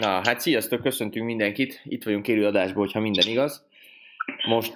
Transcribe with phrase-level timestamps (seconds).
[0.00, 1.80] Na, hát sziasztok, köszöntünk mindenkit.
[1.84, 3.66] Itt vagyunk élő adásból, hogyha minden igaz.
[4.46, 4.72] Most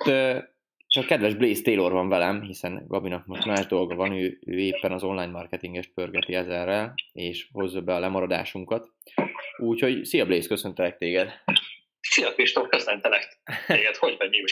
[0.87, 4.93] csak kedves Blaze Taylor van velem, hiszen Gabinak most más dolga van, ő, ő éppen
[4.93, 8.89] az online marketinges pörgeti ezerrel, és hozza be a lemaradásunkat.
[9.57, 11.33] Úgyhogy szia Blaze, köszöntelek téged.
[12.01, 14.43] Szia Kristóf, köszöntelek téged, hogy vagy mi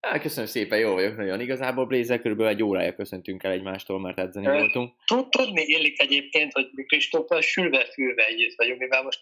[0.00, 1.40] Hát, köszönöm szépen, jó vagyok nagyon.
[1.40, 4.94] Igazából Blaze körülbelül egy órája köszöntünk el egymástól, mert edzeni voltunk.
[5.30, 9.18] Tudni illik egyébként, hogy mi Kristóffal sülve-fülve együtt vagyunk, mivel most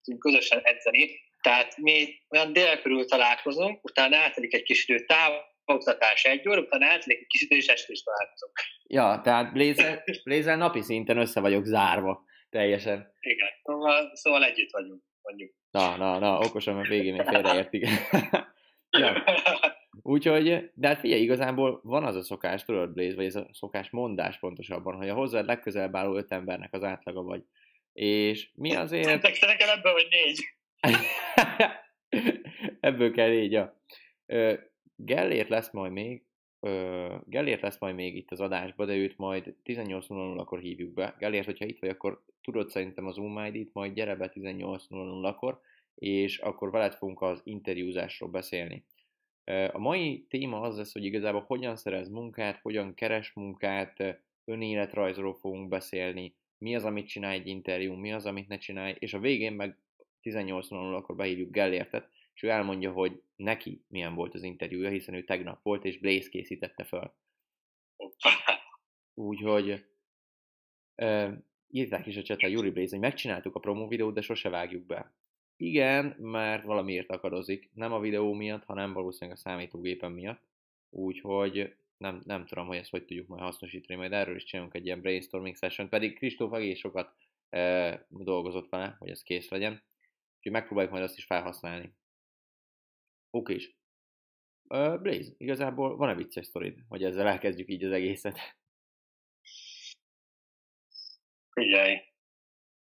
[0.00, 6.24] elkezdtünk közösen edzeni, tehát mi olyan dél körül találkozunk, utána átelik egy kis idő távoktatás
[6.24, 8.52] egy óra, utána átelik egy kis idő, és este is találkozunk.
[8.86, 13.12] Ja, tehát Blaze, Blaze napi szinten össze vagyok zárva, teljesen.
[13.20, 15.52] Igen, szóval, szóval együtt vagyunk, mondjuk.
[15.70, 17.88] Na, na, na, okosan, mert végén még félreértik.
[18.98, 19.24] ja.
[20.02, 23.90] Úgyhogy, de hát figyelj, igazából van az a szokás, tudod, Blaze, vagy ez a szokás
[23.90, 27.42] mondás pontosabban, hogy a hozzád legközelebb álló öt embernek az átlaga vagy.
[27.92, 29.22] És mi azért...
[29.22, 30.40] Nekem ebből vagy négy.
[32.80, 33.80] ebből kell négy, ja.
[34.96, 36.24] Gellért lesz majd még,
[37.24, 41.16] Gellért lesz majd még itt az adásba, de őt majd 18.00-kor hívjuk be.
[41.18, 45.60] Gellért, hogyha itt vagy, akkor tudod szerintem az Zoom ID-t, majd gyere be 18.00-kor,
[45.94, 48.84] és akkor veled fogunk az interjúzásról beszélni.
[49.72, 55.68] A mai téma az lesz, hogy igazából hogyan szerez munkát, hogyan keres munkát, önéletrajzról fogunk
[55.68, 59.52] beszélni, mi az, amit csinál egy interjú, mi az, amit ne csinálj, és a végén
[59.52, 59.78] meg
[60.22, 65.24] 18.00 akkor behívjuk Gellértet, és ő elmondja, hogy neki milyen volt az interjúja, hiszen ő
[65.24, 67.16] tegnap volt, és Blaze készítette fel.
[69.14, 69.84] Úgyhogy
[70.96, 71.32] uh,
[71.68, 75.14] írták is a csetre Yuri Blaze, hogy megcsináltuk a promo videót, de sose vágjuk be.
[75.56, 77.70] Igen, mert valamiért akadozik.
[77.74, 80.42] Nem a videó miatt, hanem valószínűleg a számítógépen miatt.
[80.90, 84.86] Úgyhogy nem, nem tudom, hogy ezt hogy tudjuk majd hasznosítani, majd erről is csinálunk egy
[84.86, 87.16] ilyen brainstorming session, pedig Kristóf egész sokat
[87.48, 89.72] e, dolgozott vele, hogy ez kész legyen.
[90.36, 91.94] Úgyhogy megpróbáljuk majd azt is felhasználni.
[93.30, 93.78] Oké is.
[94.62, 98.38] Uh, Blaze, igazából van-e vicces sztorid, hogy ezzel elkezdjük így az egészet?
[101.50, 102.00] Figyelj,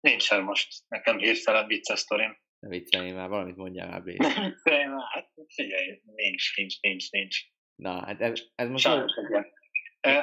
[0.01, 2.39] nincsen most nekem hirtelen vicces sztorim.
[2.59, 4.41] Ne viccelj már, valamit mondjál már, Blaze.
[4.41, 7.41] Ne viccelj már, hát figyelj, nincs, nincs, nincs, nincs.
[7.83, 8.85] Na, hát ez, ez most...
[8.85, 9.53] Sajnos igen.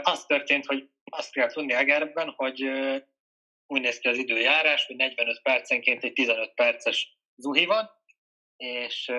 [0.01, 2.61] Az történt, hogy azt kell tudni Egerben, hogy
[3.67, 7.89] úgy néz ki az időjárás, hogy 45 percenként egy 15 perces zuhi van,
[8.57, 9.11] és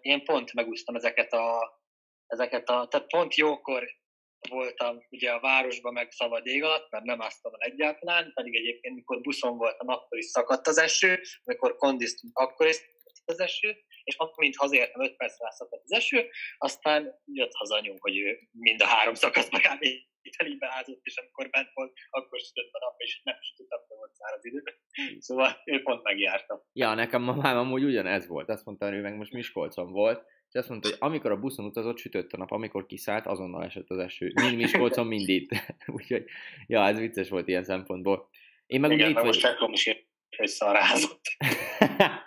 [0.00, 1.80] én pont megúsztam ezeket a,
[2.26, 3.88] ezeket a, tehát pont jókor
[4.48, 8.94] voltam ugye a városban meg szabad ég alatt, mert nem áztam el egyáltalán, pedig egyébként
[8.94, 12.80] mikor buszon voltam, akkor is szakadt az eső, amikor kondiztunk, akkor is
[13.24, 16.28] az eső, és amint hazaértem, 5 percre szakadt az eső,
[16.58, 19.84] aztán jött haza anyunk, hogy ő mind a három szakaszban kb.
[20.22, 24.14] Itálibe ázott, és amikor bent volt, akkor sütött a nap, és nem tudtam, hogy volt
[24.14, 24.62] száraz idő.
[25.18, 26.66] Szóval ő pont megjárta.
[26.72, 28.48] Ja, nekem mamám amúgy ugyanez volt.
[28.48, 31.64] Azt mondta, hogy ő meg most Miskolcon volt, és azt mondta, hogy amikor a buszon
[31.64, 34.32] utazott, sütött a nap, amikor kiszállt, azonnal esett az eső.
[34.34, 35.50] Mind Miskolcon, mind itt.
[35.96, 36.24] Úgyhogy,
[36.66, 38.28] ja, ez vicces volt ilyen szempontból.
[38.66, 39.72] Én meg Igen, ugye itt most vagy...
[39.72, 40.06] is
[40.36, 41.20] hogy szarázott.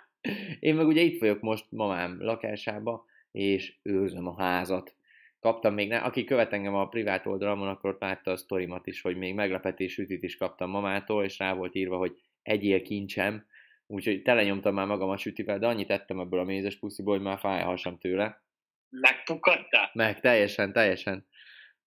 [0.60, 4.94] Én meg ugye itt vagyok most mamám lakásába, és őrzöm a házat.
[5.40, 9.00] Kaptam még, ne, aki követ engem a privát oldalamon, akkor ott látta a sztorimat is,
[9.00, 13.46] hogy még meglepetés ütit is kaptam mamától, és rá volt írva, hogy egyél kincsem,
[13.86, 17.38] úgyhogy telenyomtam már magam a sütivel, de annyit ettem ebből a mézes pusziból, hogy már
[17.38, 18.42] fáj a hasam tőle.
[18.88, 19.90] Megpukkadtál?
[19.92, 21.26] Meg, teljesen, teljesen.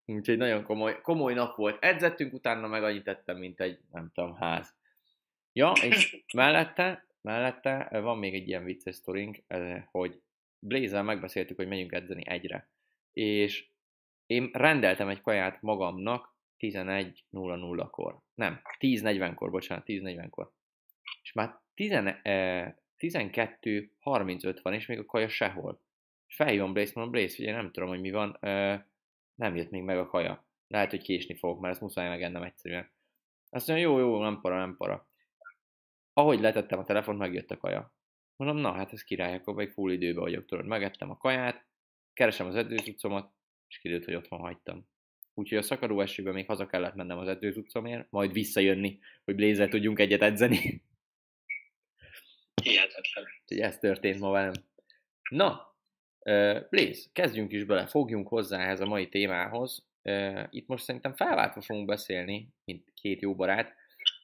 [0.05, 1.83] Úgyhogy nagyon komoly, komoly nap volt.
[1.83, 4.75] Edzettünk, utána meg annyit ettem, mint egy, nem tudom, ház.
[5.53, 9.37] Ja, és mellette Mellette van még egy ilyen vicces sztorink,
[9.91, 10.21] hogy
[10.59, 12.69] blaze megbeszéltük, hogy megyünk edzeni egyre.
[13.13, 13.69] És
[14.25, 18.19] én rendeltem egy kaját magamnak 11.00-kor.
[18.33, 20.51] Nem, 10.40-kor, bocsánat, 10.40-kor.
[21.21, 25.81] És már 10, eh, 12.35 van, és még a kaja sehol.
[26.27, 28.37] És felhívom Blaze, mondom, Blaze, ugye nem tudom, hogy mi van,
[29.35, 30.47] nem jött még meg a kaja.
[30.67, 32.91] Lehet, hogy késni fogok, mert ezt muszáj megennem egyszerűen.
[33.49, 35.07] Azt mondja, jó, jó, nem para, nem para.
[36.13, 37.93] Ahogy letettem a telefont, megjött a kaja.
[38.35, 40.65] Mondom, na hát ez király, akkor még full időbe vagyok, tudod.
[40.65, 41.65] Megettem a kaját,
[42.13, 43.33] keresem az edzőcuccomat,
[43.67, 44.87] és kiderült, hogy otthon hagytam.
[45.33, 49.99] Úgyhogy a szakadó esőben még haza kellett mennem az edzőcuccomért, majd visszajönni, hogy blézzel tudjunk
[49.99, 50.83] egyet edzeni.
[52.63, 53.25] Hihetetlen.
[53.41, 54.53] Úgyhogy ez történt ma velem.
[55.29, 55.75] Na,
[56.69, 59.87] Blaze, kezdjünk is bele, fogjunk hozzá ehhez a mai témához.
[60.49, 63.75] Itt most szerintem felváltva fogunk beszélni, mint két jó barát,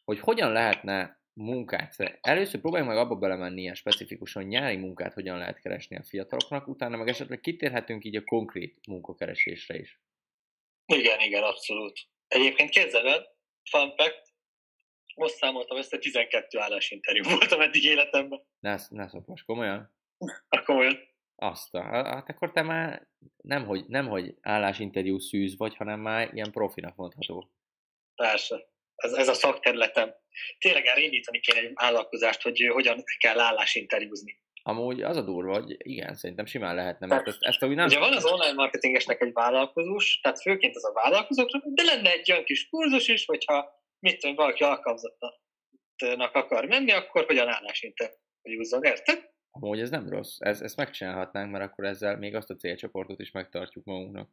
[0.06, 1.95] hogy hogyan lehetne munkát.
[2.21, 6.97] Először próbáljunk meg abba belemenni ilyen specifikusan, nyári munkát hogyan lehet keresni a fiataloknak, utána
[6.97, 10.01] meg esetleg kitérhetünk így a konkrét munkakeresésre is.
[10.86, 12.00] Igen, igen, abszolút.
[12.27, 13.27] Egyébként képzeld
[13.69, 14.33] fun fact,
[15.15, 18.44] most számoltam össze, 12 állásinterjú voltam eddig életemben.
[18.59, 19.94] Ne, ne szopos, komolyan?
[20.50, 21.07] Akkor olyan.
[21.36, 23.07] Azt a, hát akkor te már
[23.38, 27.51] nem hogy, nem, hogy állásinterjú szűz vagy, hanem már ilyen profinak mondható.
[28.15, 28.69] Persze.
[29.00, 30.13] Ez, ez a szakterületem.
[30.57, 34.40] Tényleg elindítani kéne egy vállalkozást, hogy hogyan kell állásinterjúzni.
[34.63, 37.86] Amúgy az a durva, hogy igen, szerintem simán lehetne, mert ezt, ezt úgy nem...
[37.86, 42.31] Ugye van az online marketingesnek egy vállalkozós, tehát főként az a vállalkozóknak, de lenne egy
[42.31, 49.30] olyan kis kurzus is, hogyha mit tudom, valaki alkalmazottnak akar menni, akkor hogyan állásinterjúzzon, érted?
[49.51, 53.31] Amúgy ez nem rossz, ez, ezt megcsinálhatnánk, mert akkor ezzel még azt a célcsoportot is
[53.31, 54.30] megtartjuk magunknak.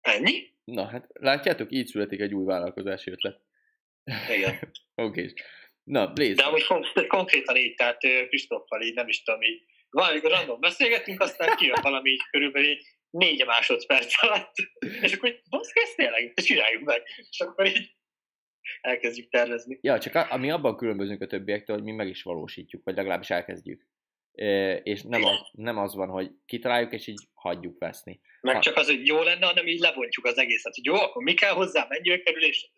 [0.00, 0.54] Ennyi?
[0.64, 3.40] Na hát, látjátok, így születik egy új vállalkozási ötlet.
[4.28, 4.58] Igen.
[4.94, 5.20] Oké.
[5.20, 5.32] Okay.
[5.82, 6.34] Na, Blaze.
[6.34, 7.98] De amúgy kon- konkrétan így, tehát
[8.28, 12.84] Kristoffal így, nem is tudom, így valami random beszélgetünk, aztán kijön valami így körülbelül így
[13.10, 14.54] négy másodperc alatt,
[15.00, 17.02] és akkor így, baszki, ezt tényleg, csináljuk meg.
[17.30, 17.94] És akkor így
[18.80, 19.78] elkezdjük tervezni.
[19.80, 23.30] Ja, csak a, ami abban különbözünk a többiektől, hogy mi meg is valósítjuk, vagy legalábbis
[23.30, 23.86] elkezdjük.
[24.32, 28.20] E, és nem az, nem az van, hogy kitaláljuk, és így hagyjuk veszni.
[28.40, 28.60] Meg ha...
[28.60, 31.52] csak az, hogy jó lenne, hanem így lebontjuk az egészet, hogy jó, akkor mi kell
[31.52, 32.70] hozzá, mennyibe kerül, és...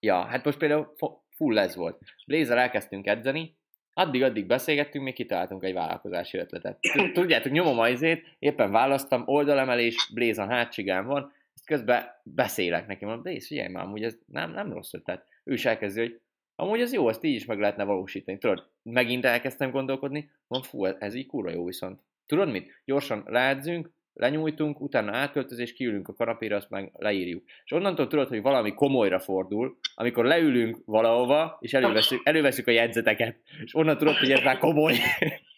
[0.00, 0.94] Ja, hát most például
[1.30, 1.98] full ez volt.
[2.26, 3.56] Blazer elkezdtünk edzeni,
[3.92, 6.78] addig-addig beszélgettünk, még kitaláltunk egy vállalkozási ötletet.
[7.12, 13.04] Tudjátok, nyomom a izét, éppen választam, oldalemelés, Blaze a hátsigán van, ezt közben beszélek neki,
[13.04, 15.24] mondom, Blaze, figyelj már, amúgy ez nem, nem rossz ötlet.
[15.44, 16.20] Ő is elkezdi, hogy
[16.54, 18.38] amúgy ez jó, ezt így is meg lehetne valósítani.
[18.38, 22.00] Tudod, megint elkezdtem gondolkodni, mondom, fú, ez így kurva jó viszont.
[22.26, 22.82] Tudod mit?
[22.84, 27.44] Gyorsan leedzünk, lenyújtunk, utána átöltözés, kiülünk a kanapéra, azt meg leírjuk.
[27.64, 33.36] És onnantól tudod, hogy valami komolyra fordul, amikor leülünk valahova, és előveszünk, előveszünk a jegyzeteket,
[33.64, 34.94] és onnan tudod, hogy ez már komoly.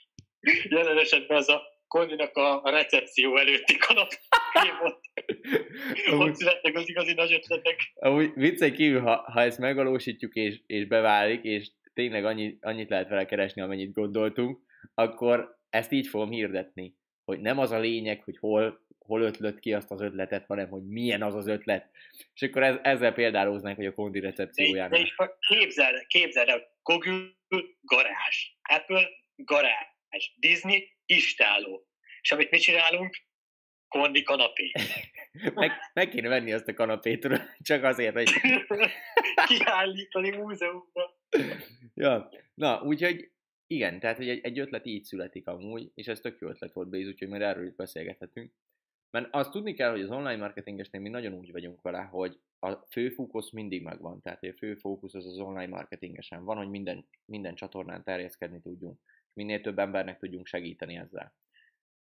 [0.69, 4.17] Jelen esetben az a Kondinak a recepció előtti kanapé
[4.81, 5.01] volt.
[6.21, 7.77] Ott születnek az igazi nagy ötletek.
[7.95, 13.09] Amúgy viccen kívül, ha, ha ezt megvalósítjuk és, és beválik, és tényleg annyit, annyit lehet
[13.09, 14.59] vele keresni, amennyit gondoltunk,
[14.95, 16.98] akkor ezt így fogom hirdetni
[17.29, 20.87] hogy nem az a lényeg, hogy hol, hol ötlött ki azt az ötletet, hanem hogy
[20.87, 21.91] milyen az az ötlet.
[22.35, 24.89] És akkor ez, ezzel példálóznánk, hogy a kondi recepciójánál.
[24.89, 27.31] De, de képzeld, képzeld el, Google
[27.81, 31.87] garázs, Apple garázs, Disney istáló.
[32.21, 33.17] És amit mi csinálunk?
[33.89, 34.73] Kondi kanapé.
[35.55, 37.29] meg, meg kéne venni azt a kanapét,
[37.59, 38.31] csak azért, hogy...
[39.49, 41.11] Kiállítani múzeumban.
[41.95, 43.31] ja, na, úgyhogy
[43.71, 46.89] igen, tehát hogy egy, egy ötlet így születik amúgy, és ez tök jó ötlet volt
[46.89, 48.53] Béz, úgyhogy majd erről is beszélgethetünk.
[49.11, 52.75] Mert azt tudni kell, hogy az online marketingesnél mi nagyon úgy vagyunk vele, hogy a
[52.75, 54.21] fő fókusz mindig megvan.
[54.21, 59.01] Tehát a fő fókusz az az online marketingesen van, hogy minden, minden csatornán terjeszkedni tudjunk,
[59.07, 61.35] és minél több embernek tudjunk segíteni ezzel.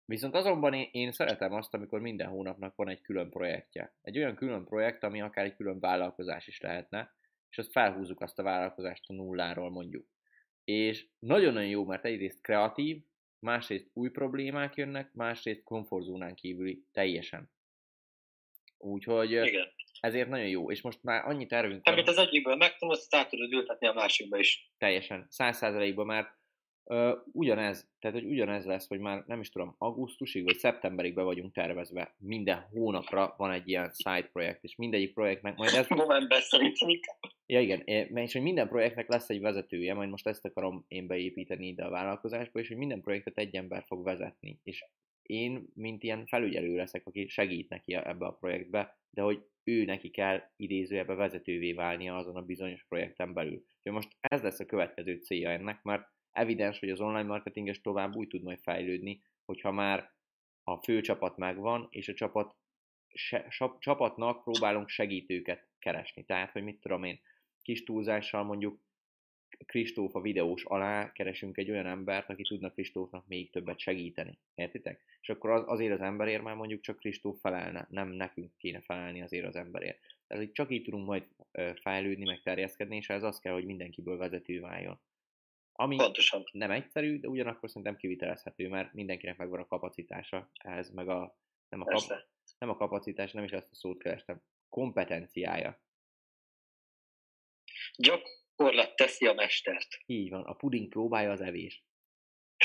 [0.04, 3.94] Viszont azonban én, én szeretem azt, amikor minden hónapnak van egy külön projektje.
[4.02, 7.14] Egy olyan külön projekt, ami akár egy külön vállalkozás is lehetne,
[7.50, 10.06] és azt felhúzzuk azt a vállalkozást a nulláról mondjuk.
[10.68, 12.96] És nagyon-nagyon jó, mert egyrészt kreatív,
[13.38, 17.50] másrészt új problémák jönnek, másrészt komfortzónán kívüli teljesen.
[18.78, 19.68] Úgyhogy Igen.
[20.00, 20.70] ezért nagyon jó.
[20.70, 21.94] És most már annyi tervünk van.
[21.94, 24.70] Amit az egyikből megtanulsz, át tudod ültetni a másikba is.
[24.78, 25.26] Teljesen.
[25.28, 26.37] Száz százalékban, mert
[27.32, 31.52] ugyanez, tehát hogy ugyanez lesz, hogy már nem is tudom, augusztusig vagy szeptemberig be vagyunk
[31.52, 32.14] tervezve.
[32.18, 35.88] Minden hónapra van egy ilyen side projekt, és mindegyik projektnek majd ez...
[35.88, 36.88] November szerintem
[37.46, 37.80] Ja igen,
[38.16, 41.90] és hogy minden projektnek lesz egy vezetője, majd most ezt akarom én beépíteni ide a
[41.90, 44.60] vállalkozásba, és hogy minden projektet egy ember fog vezetni.
[44.62, 44.84] És
[45.22, 50.10] én, mint ilyen felügyelő leszek, aki segít neki ebbe a projektbe, de hogy ő neki
[50.10, 53.64] kell idézőjebe vezetővé válnia azon a bizonyos projekten belül.
[53.76, 58.14] Úgyhogy most ez lesz a következő célja ennek, mert evidens, hogy az online marketinges tovább
[58.14, 60.12] úgy tud majd fejlődni, hogyha már
[60.62, 62.56] a fő csapat megvan, és a csapat,
[63.14, 63.46] se,
[63.78, 66.24] csapatnak próbálunk segítőket keresni.
[66.24, 67.20] Tehát, hogy mit tudom én,
[67.62, 68.80] kis túlzással mondjuk
[69.66, 74.38] Kristóf a videós alá keresünk egy olyan embert, aki tudna Kristófnak még többet segíteni.
[74.54, 75.04] Értitek?
[75.20, 79.22] És akkor az, azért az emberért már mondjuk csak Kristóf felelne, nem nekünk kéne felelni
[79.22, 79.98] azért az emberért.
[80.26, 81.26] Tehát, hogy csak így tudunk majd
[81.80, 85.00] fejlődni, meg terjeszkedni, és ez az kell, hogy mindenkiből vezető váljon.
[85.80, 86.44] Ami Pontosan.
[86.52, 91.80] nem egyszerű, de ugyanakkor szerintem kivitelezhető, mert mindenkinek megvan a kapacitása ehhez, meg a, nem,
[91.80, 92.02] a kap,
[92.58, 95.82] nem a kapacitás, nem is ezt a szót kerestem, kompetenciája.
[97.96, 99.88] Gyakorlat teszi a mestert.
[100.06, 101.84] Így van, a puding próbálja az evés.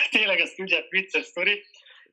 [0.09, 1.65] Tényleg ez ugye vicces sztori.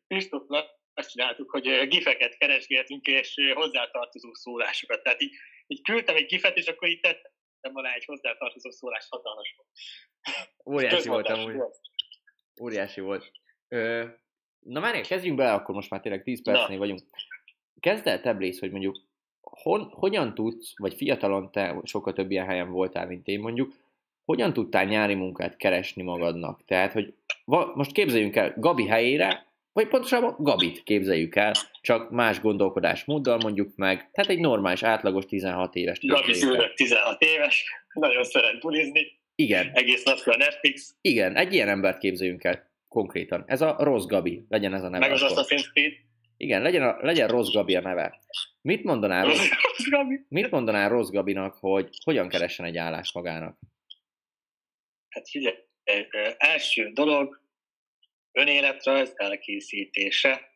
[0.07, 5.02] Kristófnak azt csináltuk, hogy gifeket keresgéltünk, és hozzátartozó szólásokat.
[5.02, 5.35] Tehát így,
[5.66, 9.69] így küldtem egy gifet, és akkor itt tettem alá egy hozzátartozó szólás hatalmas volt.
[10.65, 11.55] Óriási volt amúgy.
[12.62, 13.31] Óriási volt.
[13.69, 14.05] Ö,
[14.59, 17.00] na már kezdjünk bele, akkor most már tényleg 10 percnél vagyunk.
[17.81, 18.97] Kezd el te, Blaze, hogy mondjuk
[19.41, 23.73] hon, hogyan tudsz, vagy fiatalon te sokkal több ilyen helyen voltál, mint én mondjuk,
[24.25, 26.65] hogyan tudtál nyári munkát keresni magadnak?
[26.65, 32.41] Tehát, hogy va, most képzeljünk el Gabi helyére, vagy pontosabban Gabit képzeljük el, csak más
[32.41, 35.99] gondolkodásmóddal mondjuk meg, tehát egy normális, átlagos 16 éves.
[36.00, 39.20] Gabi szülött 16 éves, nagyon szeret bulizni.
[39.40, 39.70] Igen.
[39.73, 40.94] Egész a Netflix.
[41.00, 43.44] Igen, egy ilyen embert képzeljünk el konkrétan.
[43.47, 45.09] Ez a rossz Gabi, legyen ez a neve.
[45.09, 45.92] Meg az Assassin's Creed.
[46.37, 48.20] Igen, legyen, a, legyen rossz Gabi a neve.
[48.61, 49.49] Mit mondanál, rossz,
[49.90, 50.20] Gabi.
[50.28, 53.59] mit mondanál rossz Gabinak, hogy hogyan keressen egy állást magának?
[55.09, 55.56] Hát figyelj,
[56.37, 57.42] első dolog,
[58.32, 60.49] önéletrajz elkészítése.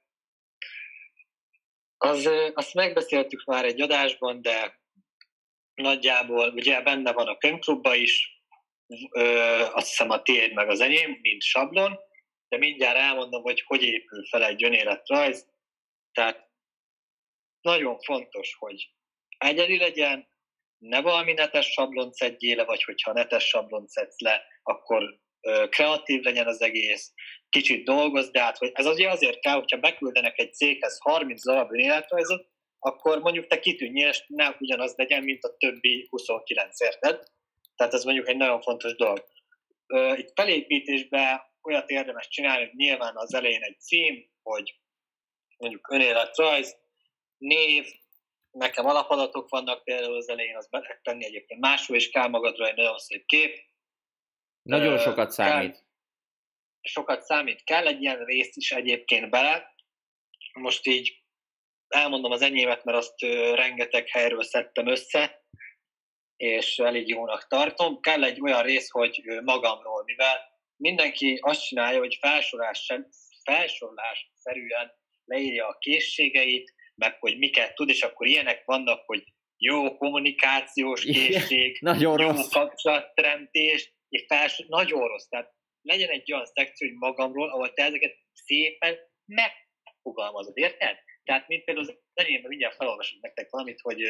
[1.96, 4.80] Az, azt megbeszéltük már egy adásban, de
[5.74, 8.34] nagyjából ugye benne van a könyvklubba is,
[9.10, 11.98] ö, azt hiszem a tiéd meg az enyém, mint sablon,
[12.48, 15.48] de mindjárt elmondom, hogy hogy épül fel egy önéletrajz.
[16.12, 16.48] Tehát
[17.60, 18.88] nagyon fontos, hogy
[19.38, 20.28] egyedi legyen,
[20.78, 25.22] ne valami netes sablont szedjél le, vagy hogyha netes sablont szedsz le, akkor
[25.68, 27.12] kreatív legyen az egész,
[27.48, 32.48] kicsit dolgoz, de hát ez azért azért kell, hogyha beküldenek egy céghez 30 darab önéletrajzot,
[32.78, 37.22] akkor mondjuk te kitűnjél, és ne ugyanaz legyen, mint a többi 29, érted?
[37.76, 39.24] Tehát ez mondjuk egy nagyon fontos dolog.
[40.16, 44.78] Itt felépítésben olyat érdemes csinálni, hogy nyilván az elején egy cím, hogy
[45.56, 46.76] mondjuk önéletrajz,
[47.38, 47.86] név,
[48.50, 52.76] nekem alapadatok vannak például az elején, az be tenni egyébként máshol is kell magadra egy
[52.76, 53.58] nagyon szép kép.
[54.62, 55.72] Nagyon sokat számít.
[55.72, 55.82] Kell,
[56.80, 59.74] sokat számít, kell egy ilyen részt is egyébként bele.
[60.52, 61.22] Most így
[61.88, 63.20] elmondom az enyémet, mert azt
[63.54, 65.44] rengeteg helyről szedtem össze,
[66.36, 68.00] és elég jónak tartom.
[68.00, 72.92] Kell egy olyan rész, hogy magamról, mivel mindenki azt csinálja, hogy felsorolás,
[73.44, 74.92] felsorolás szerűen
[75.24, 79.24] leírja a készségeit, meg hogy miket tud, és akkor ilyenek vannak, hogy
[79.56, 82.48] jó kommunikációs készség, nagyon jó rossz.
[82.48, 85.26] kapcsolatteremtés, és felsor, nagyon rossz.
[85.28, 90.96] Tehát legyen egy olyan szekció, hogy magamról, ahol te ezeket szépen megfogalmazod, érted?
[91.24, 94.02] Tehát, mint például az enyémben mindjárt felolvasok nektek valamit, hogy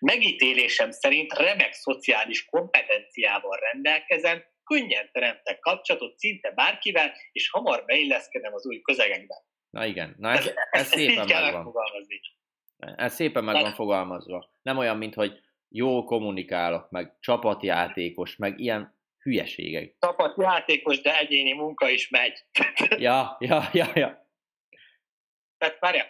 [0.00, 8.66] megítélésem szerint remek szociális kompetenciával rendelkezem, könnyen teremtek kapcsolatot szinte bárkivel, és hamar beilleszkedem az
[8.66, 9.34] új közegekbe.
[9.70, 11.72] Na igen, na ez, ez, ez szépen megvan.
[12.96, 14.50] Ez szépen meg van fogalmazva.
[14.62, 19.96] Nem olyan, mint hogy jó kommunikálok, meg csapatjátékos, meg ilyen hülyeségek.
[19.98, 22.44] Csapatjátékos, de egyéni munka is megy.
[22.98, 24.30] ja, ja, ja, ja.
[25.58, 26.06] Tehát várjál,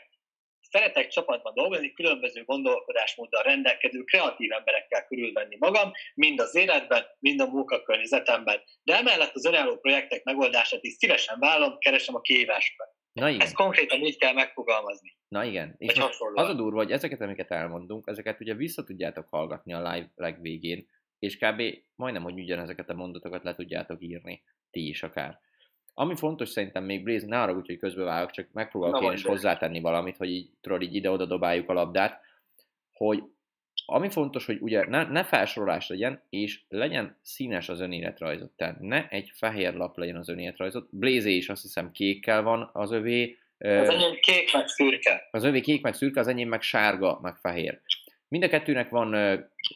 [0.73, 7.47] szeretek csapatban dolgozni, különböző gondolkodásmóddal rendelkező kreatív emberekkel körülvenni magam, mind az életben, mind a
[7.47, 8.61] munkakörnyezetemben.
[8.83, 12.89] De emellett az önálló projektek megoldását is szívesen vállom, keresem a kihívásokat.
[13.13, 13.41] Na igen.
[13.41, 15.17] Ezt konkrétan így kell megfogalmazni.
[15.29, 15.75] Na igen.
[15.79, 15.99] És
[16.35, 20.87] az a durva, hogy ezeket, amiket elmondunk, ezeket ugye vissza tudjátok hallgatni a live legvégén,
[21.19, 21.63] és kb.
[21.95, 25.39] majdnem, hogy ugyanezeket a mondatokat le tudjátok írni, ti is akár.
[25.95, 29.81] Ami fontos szerintem még Blaze, ne arra úgy, hogy közbevágok, csak megpróbálok én is hozzátenni
[29.81, 32.21] valamit, hogy így, tudod, így ide-oda dobáljuk a labdát,
[32.93, 33.23] hogy
[33.87, 38.51] ami fontos, hogy ugye ne, ne felsorolás legyen, és legyen színes az önéletrajzot.
[38.51, 40.89] Tehát ne egy fehér lap legyen az önéletrajzot.
[40.91, 43.39] Blaze is azt hiszem kékkel van az övé.
[43.59, 45.29] Az enyém kék meg szürke.
[45.31, 47.81] Az övé kék meg szürke, az enyém meg sárga meg fehér.
[48.33, 49.17] Mind a kettőnek van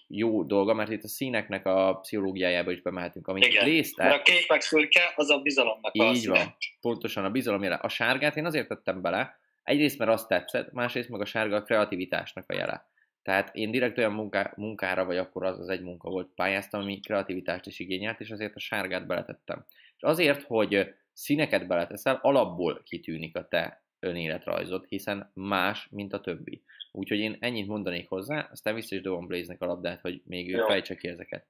[0.09, 3.65] jó dolga, mert itt a színeknek a pszichológiájába is bemehetünk, amit Igen.
[3.65, 3.99] részt.
[3.99, 6.39] a kék meg szürke, az a bizalomnak Így a színe.
[6.39, 7.75] van, pontosan a bizalom jele.
[7.75, 11.63] A sárgát én azért tettem bele, egyrészt mert azt tetszett, másrészt meg a sárga a
[11.63, 12.89] kreativitásnak a jele.
[13.23, 17.01] Tehát én direkt olyan munká, munkára, vagy akkor az az egy munka volt, pályáztam, ami
[17.01, 19.65] kreativitást is igényelt, és azért a sárgát beletettem.
[19.97, 26.63] És azért, hogy színeket beleteszel, alapból kitűnik a te önéletrajzod, hiszen más, mint a többi.
[26.97, 30.65] Úgyhogy én ennyit mondanék hozzá, aztán vissza is dobom Blaze-nek a labdát, hogy még ő
[30.67, 31.47] fejtse ki ezeket.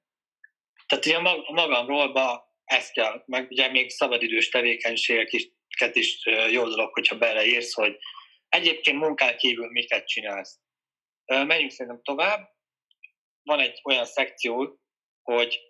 [0.87, 1.19] Tehát ugye
[1.53, 7.99] magamról ba ezt kell, meg ugye még szabadidős tevékenységeket is jó dolog, hogyha beleírsz, hogy
[8.49, 10.61] egyébként munkán kívül miket csinálsz.
[11.27, 12.49] Menjünk szerintem tovább.
[13.43, 14.81] Van egy olyan szekció,
[15.23, 15.61] hogy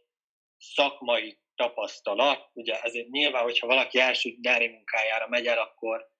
[0.58, 2.50] szakmai tapasztalat.
[2.52, 6.14] Ugye ezért nyilván, hogyha valaki első nyári munkájára megy el, akkor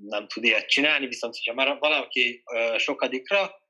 [0.00, 2.42] nem tud ilyet csinálni, viszont hogyha már valaki
[2.76, 3.68] sokadikra,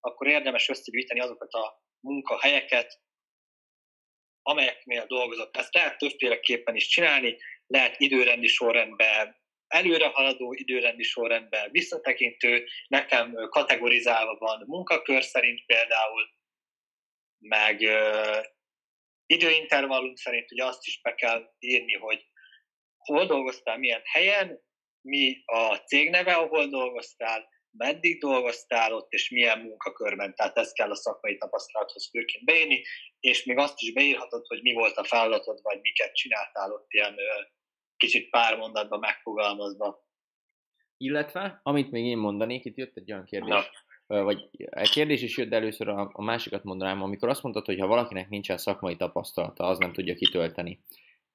[0.00, 3.00] akkor érdemes összegyűjteni azokat a munkahelyeket,
[4.42, 5.56] amelyeknél dolgozott.
[5.56, 14.36] Ezt lehet többféleképpen is csinálni, lehet időrendi sorrendben, előre haladó időrendi sorrendben, visszatekintő, nekem kategorizálva
[14.38, 16.30] van munkakör szerint például,
[17.38, 18.44] meg uh,
[19.26, 22.26] időintervallum szerint ugye azt is be kell írni, hogy
[22.96, 24.62] hol dolgoztál, milyen helyen,
[25.02, 30.90] mi a cég neve, ahol dolgoztál, meddig dolgoztál ott, és milyen munkakörben, tehát ez kell
[30.90, 32.82] a szakmai tapasztalathoz főként beírni,
[33.20, 37.14] és még azt is beírhatod, hogy mi volt a feladatod, vagy miket csináltál ott ilyen
[37.96, 40.10] kicsit pár mondatban megfogalmazva.
[40.96, 43.70] Illetve, amit még én mondanék, itt jött egy olyan kérdés,
[44.06, 44.22] Na.
[44.22, 47.78] vagy egy kérdés is jött, de először a, a másikat mondanám, amikor azt mondtad, hogy
[47.78, 50.80] ha valakinek nincsen szakmai tapasztalata, az nem tudja kitölteni.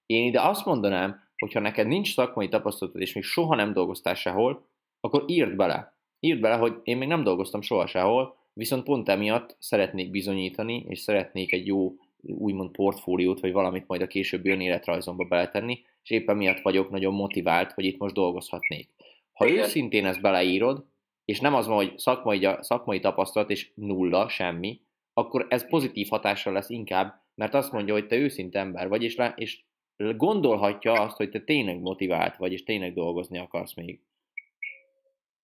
[0.05, 4.15] Én ide azt mondanám, hogy ha neked nincs szakmai tapasztalatod, és még soha nem dolgoztál
[4.15, 4.67] sehol,
[4.99, 5.97] akkor írd bele.
[6.19, 10.99] Írd bele, hogy én még nem dolgoztam soha sehol, viszont pont emiatt szeretnék bizonyítani, és
[10.99, 16.59] szeretnék egy jó úgymond portfóliót, vagy valamit majd a későbbi önéletrajzomba beletenni, és éppen miatt
[16.59, 18.89] vagyok nagyon motivált, hogy itt most dolgozhatnék.
[19.33, 19.63] Ha Igen.
[19.63, 20.85] őszintén ezt beleírod,
[21.25, 24.81] és nem az van, hogy szakmai, szakmai tapasztalat és nulla, semmi,
[25.13, 29.15] akkor ez pozitív hatással lesz inkább, mert azt mondja, hogy te őszinte ember vagy, és,
[29.15, 29.59] le, és
[29.97, 33.99] gondolhatja azt, hogy te tényleg motivált vagy, és tényleg dolgozni akarsz még.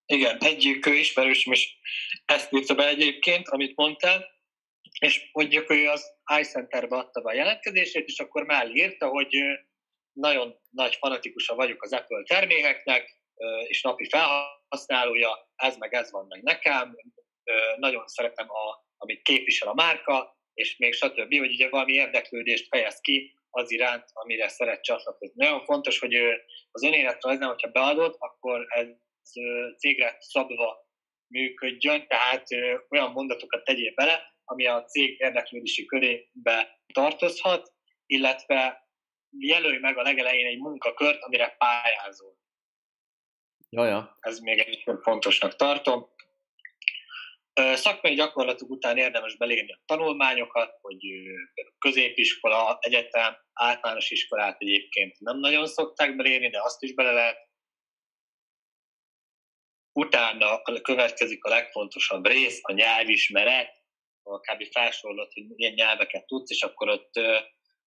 [0.05, 1.77] Igen, egyik ismerősöm is
[2.25, 4.31] ezt írta be egyébként, amit mondtál,
[4.99, 6.05] és mondjuk ő az
[6.39, 9.35] iCenter-be adta be a jelentkezését, és akkor mellé írta, hogy
[10.11, 13.21] nagyon nagy fanatikusa vagyok az Apple termékeknek,
[13.67, 16.95] és napi felhasználója, ez meg ez van meg nekem,
[17.77, 21.37] nagyon szeretem, a, amit képvisel a márka, és még stb.
[21.37, 25.45] hogy ugye valami érdeklődést fejez ki az iránt, amire szeret csatlakozni.
[25.45, 26.15] Nagyon fontos, hogy
[26.71, 28.87] az önéletrajznál, hogyha beadod, akkor ez
[29.77, 30.87] cégre szabva
[31.27, 32.47] működjön, tehát
[32.89, 37.73] olyan mondatokat tegyél bele, ami a cég érdeklődési körébe tartozhat,
[38.05, 38.87] illetve
[39.37, 42.37] jelölj meg a legelején egy munkakört, amire pályázol.
[43.69, 44.17] Jaja.
[44.19, 46.11] Ez még egy fontosnak tartom.
[47.53, 50.99] Szakmai gyakorlatok után érdemes belépni a tanulmányokat, hogy
[51.79, 57.37] középiskola, egyetem, általános iskolát egyébként nem nagyon szokták belérni, de azt is bele lehet.
[59.99, 63.81] Utána következik a legfontosabb rész, a nyelvismeret,
[64.23, 64.63] kb.
[64.71, 67.11] felsorolod, hogy milyen nyelveket tudsz, és akkor ott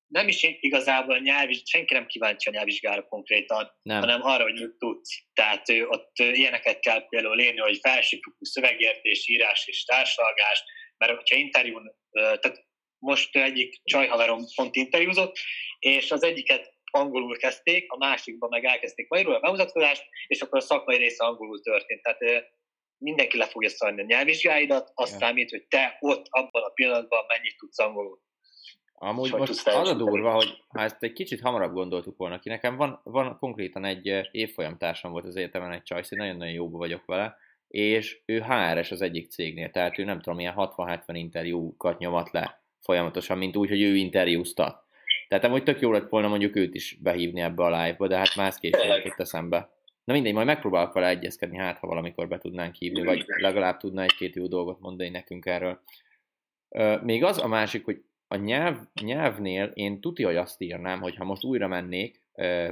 [0.07, 4.01] nem is igazából a nyelviz, senki nem kíváncsi a nyelvvizsgára konkrétan, nem.
[4.01, 5.11] hanem arra, hogy mit tudsz.
[5.35, 10.65] Tehát ott ilyeneket kell például lérni, hogy felsőfokú szövegértés, írás és társalgás,
[10.97, 12.65] mert hogyha interjún, tehát
[12.99, 15.37] most egyik csajhaverom pont interjúzott,
[15.79, 20.63] és az egyiket angolul kezdték, a másikban meg elkezdték magyarul a bemutatkozást, és akkor a
[20.63, 22.03] szakmai része angolul történt.
[22.03, 22.47] Tehát
[22.99, 25.19] mindenki le fogja szarni a nyelvvizsgáidat, azt ja.
[25.19, 28.21] számít, hogy te ott abban a pillanatban mennyit tudsz angolul.
[28.99, 32.77] Amúgy most az a durva, hogy ha ezt egy kicsit hamarabb gondoltuk volna ki, nekem
[32.77, 37.37] van, van konkrétan egy évfolyam társam volt az egyetemen, egy csajsz, nagyon-nagyon jóba vagyok vele,
[37.69, 42.61] és ő HRS az egyik cégnél, tehát ő nem tudom, ilyen 60-70 interjúkat nyomat le
[42.81, 44.85] folyamatosan, mint úgy, hogy ő interjúztat.
[45.29, 48.37] Tehát amúgy tök jó lett volna mondjuk őt is behívni ebbe a live-ba, de hát
[48.37, 49.71] más később itt eszembe.
[50.05, 54.03] Na mindegy, majd megpróbálok vele egyezkedni, hát ha valamikor be tudnánk hívni, vagy legalább tudna
[54.03, 55.81] egy-két jó dolgot mondani nekünk erről.
[57.03, 61.25] Még az a másik, hogy a nyelv, nyelvnél én tuti, hogy azt írnám, hogy ha
[61.25, 62.23] most újra mennék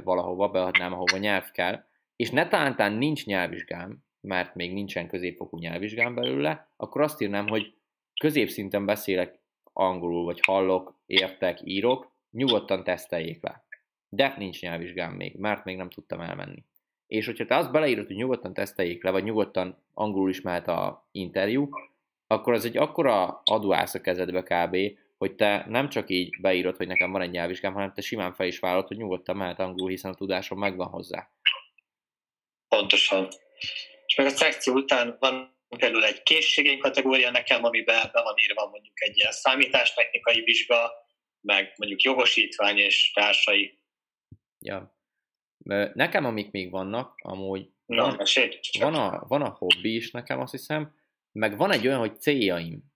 [0.02, 1.84] valahova, beadnám, ahova nyelv kell,
[2.16, 7.74] és netántán nincs nyelvvizsgám, mert még nincsen középfokú nyelvvizsgám belőle, akkor azt írnám, hogy
[8.20, 9.38] középszinten beszélek
[9.72, 13.64] angolul, vagy hallok, értek, írok, nyugodtan teszteljék le.
[14.08, 16.64] De nincs nyelvvizsgám még, mert még nem tudtam elmenni.
[17.06, 21.08] És hogyha te azt beleírod, hogy nyugodtan teszteljék le, vagy nyugodtan angolul is mehet a
[21.12, 21.68] interjú,
[22.26, 24.76] akkor az egy akkora aduász a kezedbe kb.,
[25.16, 28.46] hogy te nem csak így beírod, hogy nekem van egy nyelvvizsgám, hanem te simán fel
[28.46, 31.30] is vállalod, hogy nyugodtan mehet angolul, hiszen a tudásom megvan hozzá.
[32.68, 33.28] Pontosan.
[34.06, 38.68] És meg a szekció után van például egy készségeink kategória nekem, amiben be van írva
[38.68, 40.92] mondjuk egy ilyen számítástechnikai vizsga,
[41.40, 43.78] meg mondjuk jogosítvány és társai.
[44.58, 44.98] Ja.
[45.94, 48.26] Nekem, amik még vannak, amúgy Na, van,
[48.78, 50.94] van, a, van a hobbi is nekem, azt hiszem,
[51.32, 52.93] meg van egy olyan, hogy céljaim,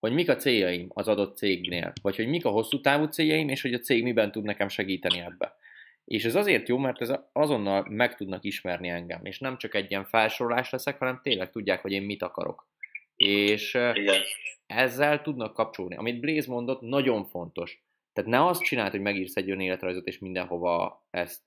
[0.00, 3.62] hogy mik a céljaim az adott cégnél, vagy hogy mik a hosszú távú céljaim, és
[3.62, 5.56] hogy a cég miben tud nekem segíteni ebbe.
[6.04, 9.90] És ez azért jó, mert ez azonnal meg tudnak ismerni engem, és nem csak egy
[9.90, 12.68] ilyen felsorolás leszek, hanem tényleg tudják, hogy én mit akarok.
[13.16, 14.20] És Igen.
[14.66, 15.96] ezzel tudnak kapcsolni.
[15.96, 17.82] Amit Blaze mondott, nagyon fontos.
[18.12, 21.42] Tehát ne azt csináld, hogy megírsz egy önéletrajzot, és mindenhova ezt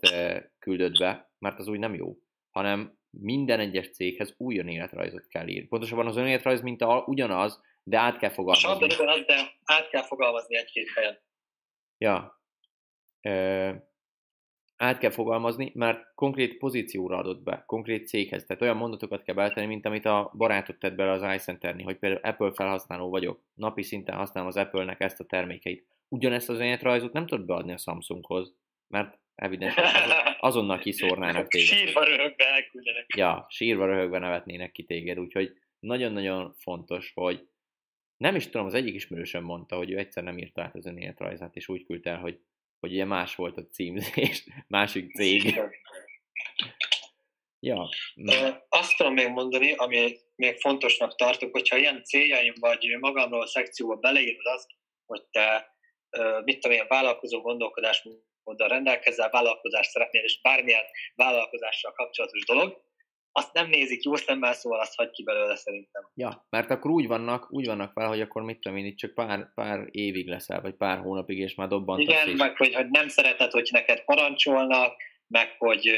[0.60, 2.18] küldöd be, mert az úgy nem jó,
[2.52, 5.68] hanem minden egyes céghez új önéletrajzot kell írni.
[5.68, 8.84] Pontosabban az önéletrajz minta ugyanaz, de át kell fogalmazni.
[8.84, 11.20] A ugyanaz, de át kell fogalmazni egy-két helyen.
[11.98, 12.42] Ja.
[13.22, 13.72] Ö,
[14.78, 18.46] át kell fogalmazni, mert konkrét pozícióra adott be, konkrét céghez.
[18.46, 22.22] Tehát olyan mondatokat kell beletenni, mint amit a barátot tett bele az iCenterni, hogy például
[22.24, 27.26] Apple felhasználó vagyok, napi szinten használom az Apple-nek ezt a termékeit ugyanezt az önéletrajzot nem
[27.26, 28.56] tudod beadni a Samsunghoz,
[28.88, 29.76] mert evidens,
[30.40, 31.68] azonnal kiszórnának téged.
[31.68, 33.06] Sírva röhögve elküldenek.
[33.16, 37.48] Ja, sírva röhögve nevetnének ki téged, úgyhogy nagyon-nagyon fontos, hogy
[38.18, 41.56] nem is tudom, az egyik ismerősöm mondta, hogy ő egyszer nem írta át az önéletrajzát,
[41.56, 42.40] és úgy küldte el, hogy,
[42.80, 45.62] hogy ugye más volt a címzés, másik cég.
[47.60, 47.90] Ja.
[48.70, 53.96] Azt tudom még mondani, ami még fontosnak tartok, hogyha ilyen céljaim vagy magamról a szekcióba
[53.96, 54.70] beleírod azt,
[55.06, 55.72] hogy te
[56.44, 60.84] mit tudom én, vállalkozó gondolkodásmóddal rendelkezel, vállalkozást szeretnél, és bármilyen
[61.16, 62.84] vállalkozással kapcsolatos dolog,
[63.36, 66.10] azt nem nézik jó szemmel, szóval azt hagy ki belőle szerintem.
[66.14, 69.14] Ja, mert akkor úgy vannak, úgy vannak vele, hogy akkor mit tudom én, itt csak
[69.14, 72.40] pár, pár évig leszel, vagy pár hónapig, és már dobbantasz Igen, is.
[72.40, 74.96] meg hogy, hogy nem szereted, hogy neked parancsolnak,
[75.28, 75.90] meg hogy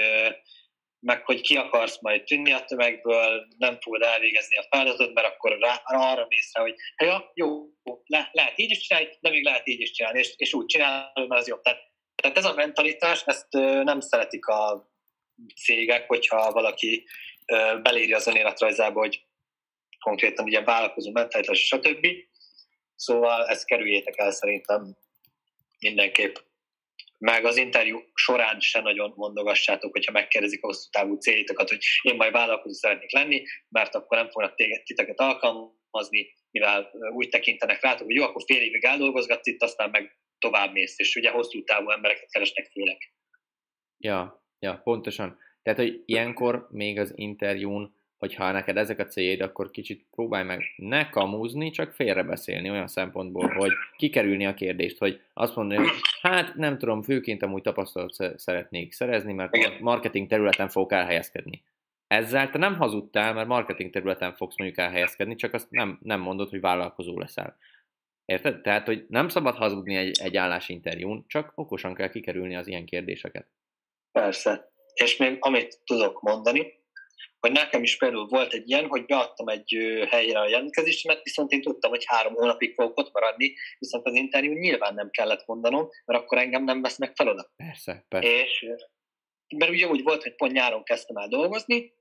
[1.06, 5.58] meg hogy ki akarsz majd tűnni a tömegből, nem fogod elvégezni a feladatot, mert akkor
[5.60, 7.66] rá, arra mész rá, hogy ja, jó,
[8.06, 11.28] le, lehet így is csinálni, de még lehet így is csinálni, és, és úgy csinálod,
[11.28, 11.62] mert az jobb.
[11.62, 11.80] Tehát,
[12.16, 13.48] tehát ez a mentalitás, ezt
[13.84, 14.90] nem szeretik a
[15.64, 17.08] cégek, hogyha valaki
[17.82, 19.26] belírja az önéletrajzába, hogy
[20.00, 22.08] konkrétan ugye vállalkozó mentalitás, stb.
[22.96, 24.98] Szóval ezt kerüljétek el szerintem
[25.80, 26.36] mindenképp
[27.18, 32.16] meg az interjú során se nagyon mondogassátok, hogyha megkérdezik a hosszú távú célitokat, hogy én
[32.16, 38.16] majd vállalkozó szeretnék lenni, mert akkor nem fognak titeket alkalmazni, mivel úgy tekintenek rátok, hogy
[38.16, 42.32] jó, akkor fél évig eldolgozgatsz itt, aztán meg tovább mész, és ugye hosszú távú embereket
[42.32, 42.98] keresnek főleg.
[43.98, 45.38] Ja, ja, pontosan.
[45.64, 50.64] Tehát, hogy ilyenkor még az interjún hogyha neked ezek a céljaid, akkor kicsit próbálj meg
[50.76, 55.92] ne kamúzni, csak félrebeszélni olyan szempontból, hogy kikerülni a kérdést, hogy azt mondani, hogy
[56.22, 61.64] hát nem tudom, főként amúgy tapasztalatot szeretnék szerezni, mert marketing területen fogok elhelyezkedni.
[62.08, 66.50] Ezzel te nem hazudtál, mert marketing területen fogsz mondjuk elhelyezkedni, csak azt nem, nem mondod,
[66.50, 67.58] hogy vállalkozó leszel.
[68.26, 68.62] Érted?
[68.62, 73.48] Tehát, hogy nem szabad hazudni egy, egy állásinterjún, csak okosan kell kikerülni az ilyen kérdéseket.
[74.20, 74.72] Persze.
[74.94, 76.74] És még amit tudok mondani,
[77.40, 79.78] hogy nekem is például volt egy ilyen, hogy beadtam egy
[80.10, 84.54] helyre a jelentkezésemet, viszont én tudtam, hogy három hónapig fogok ott maradni, viszont az interjú
[84.54, 87.52] nyilván nem kellett mondanom, mert akkor engem nem vesznek fel oda.
[87.56, 88.30] Persze, persze.
[88.30, 88.66] És,
[89.58, 91.94] mert ugye úgy volt, hogy pont nyáron kezdtem el dolgozni,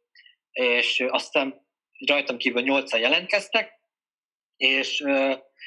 [0.53, 1.66] és aztán
[2.07, 3.72] rajtam kívül nyolcan jelentkeztek,
[4.57, 5.05] és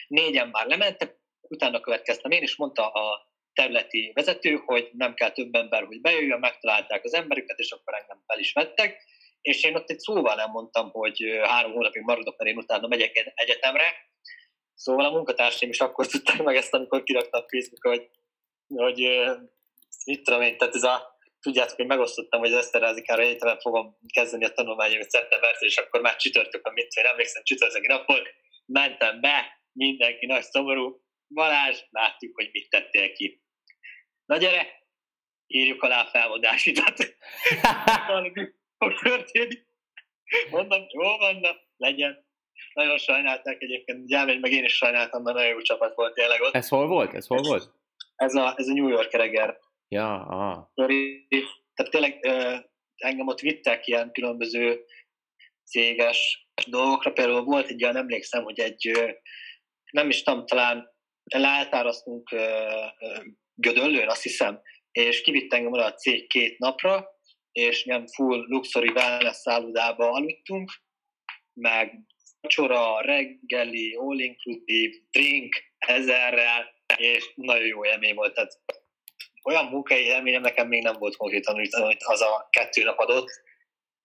[0.07, 3.26] négyen már lementek, utána következtem én, és mondta a
[3.57, 8.23] területi vezető, hogy nem kell több ember, hogy bejöjjön, megtalálták az emberüket, és akkor engem
[8.27, 9.03] fel is vettek,
[9.41, 13.31] és én ott egy szóval nem mondtam, hogy három hónapig maradok, mert én utána megyek
[13.35, 13.93] egyetemre.
[14.75, 18.09] Szóval a munkatársaim is akkor tudták meg ezt, amikor kiraktam Facebookra, hogy,
[18.67, 18.99] hogy
[20.05, 24.45] mit tudom én, tehát ez a, tudjátok, hogy megosztottam, hogy az Eszterházikára egyetemen fogom kezdeni
[24.45, 28.21] a tanulmányomat szeptembertől, és akkor már csütörtök, amit én emlékszem, csütörtöki napon
[28.65, 33.41] mentem be, mindenki nagy szomorú, Balázs, látjuk, hogy mit tettél ki.
[34.27, 34.67] Na gyere,
[35.47, 36.97] írjuk alá a felmondásidat.
[38.77, 39.65] fog történni.
[40.49, 42.25] Mondom, jó van, na, legyen.
[42.73, 46.55] Nagyon sajnálták egyébként, Gyámény, meg én is sajnáltam, mert nagyon jó csapat volt tényleg ott.
[46.55, 47.13] Ez hol volt?
[47.13, 47.71] Ez hol volt?
[48.15, 49.57] Ez a, ez a New York reggel.
[49.87, 50.71] Ja, aha.
[51.73, 52.25] Tehát tényleg
[52.95, 54.85] engem ott vittek ilyen különböző
[55.63, 57.11] céges dolgokra.
[57.11, 58.91] Például volt egy olyan, emlékszem, hogy egy,
[59.91, 60.89] nem is tudom, talán
[61.23, 62.29] leeltároztunk
[63.59, 67.07] Gödöllőn, azt hiszem, és kivitt engem oda a cég két napra,
[67.51, 70.71] és ilyen full luxury wellness szállodába aludtunk,
[71.53, 71.99] meg
[72.41, 78.33] csora, reggeli, all inclusive, drink ezerrel, és nagyon jó élmény volt.
[78.33, 78.61] Tehát
[79.43, 83.29] olyan munkai élményem nekem még nem volt konkrétan, hogy az a kettő nap adott,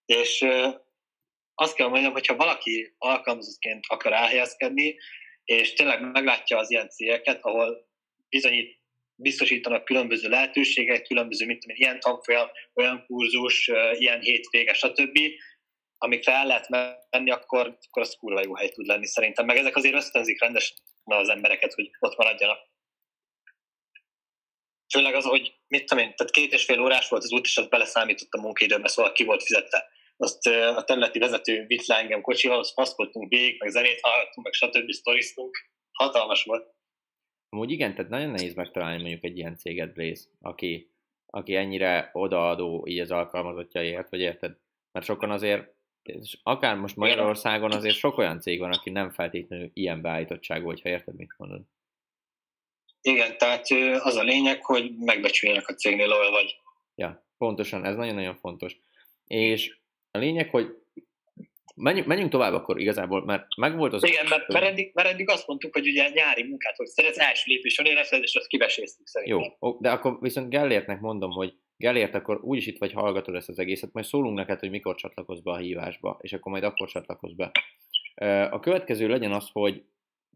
[0.07, 0.47] és
[1.55, 4.97] azt kell mondjam, hogyha valaki alkalmazottként akar elhelyezkedni,
[5.45, 7.88] és tényleg meglátja az ilyen cégeket, ahol
[8.29, 8.82] bizonyít
[9.14, 15.18] biztosítanak különböző lehetőségek, különböző, mint tudom, ilyen tanfolyam, olyan kurzus, ilyen hétvége, stb.,
[15.98, 19.46] amikre el lehet menni, akkor, akkor az kurva jó hely tud lenni szerintem.
[19.46, 22.70] Meg ezek azért ösztönzik rendesen az embereket, hogy ott maradjanak.
[24.94, 27.57] Főleg az, hogy mit tudom én, tehát két és fél órás volt az út, és
[27.57, 29.88] az beleszámított a munkaidőbe, szóval ki volt fizetve.
[30.16, 34.53] Azt a területi vezető vitt le engem kocsival, azt paszkoltunk végig, meg zenét hallgattunk, meg
[34.53, 34.90] stb.
[34.90, 35.59] sztoriztunk.
[35.92, 36.75] Hatalmas volt.
[37.55, 40.91] Amúgy igen, tehát nagyon nehéz megtalálni mondjuk egy ilyen céget, Blaze, aki,
[41.27, 44.57] aki ennyire odaadó így az alkalmazottjaiért, vagy érted?
[44.93, 45.75] Mert sokan azért,
[46.43, 51.15] akár most Magyarországon azért sok olyan cég van, aki nem feltétlenül ilyen beállítottságú, hogyha érted,
[51.15, 51.62] mit mondod.
[53.01, 53.67] Igen, tehát
[53.99, 56.57] az a lényeg, hogy megbecsüljenek a cégnél, ahol vagy.
[56.95, 58.79] Ja, pontosan, ez nagyon-nagyon fontos.
[59.27, 59.77] És
[60.11, 60.82] a lényeg, hogy
[61.74, 64.04] Menjünk, menjünk tovább akkor igazából, mert megvolt az...
[64.04, 67.42] Igen, mert, mert, eddig, mert eddig azt mondtuk, hogy ugye nyári munkát, hogy szeretsz első
[67.46, 69.56] lépés van érezted, és azt kiveséztük szerintem.
[69.61, 73.58] Jó, de akkor viszont Gellértnek mondom, hogy Gellért, akkor úgyis itt vagy hallgatod ezt az
[73.58, 77.32] egészet, majd szólunk neked, hogy mikor csatlakozz be a hívásba, és akkor majd akkor csatlakozz
[77.32, 77.50] be.
[78.50, 79.82] A következő legyen az, hogy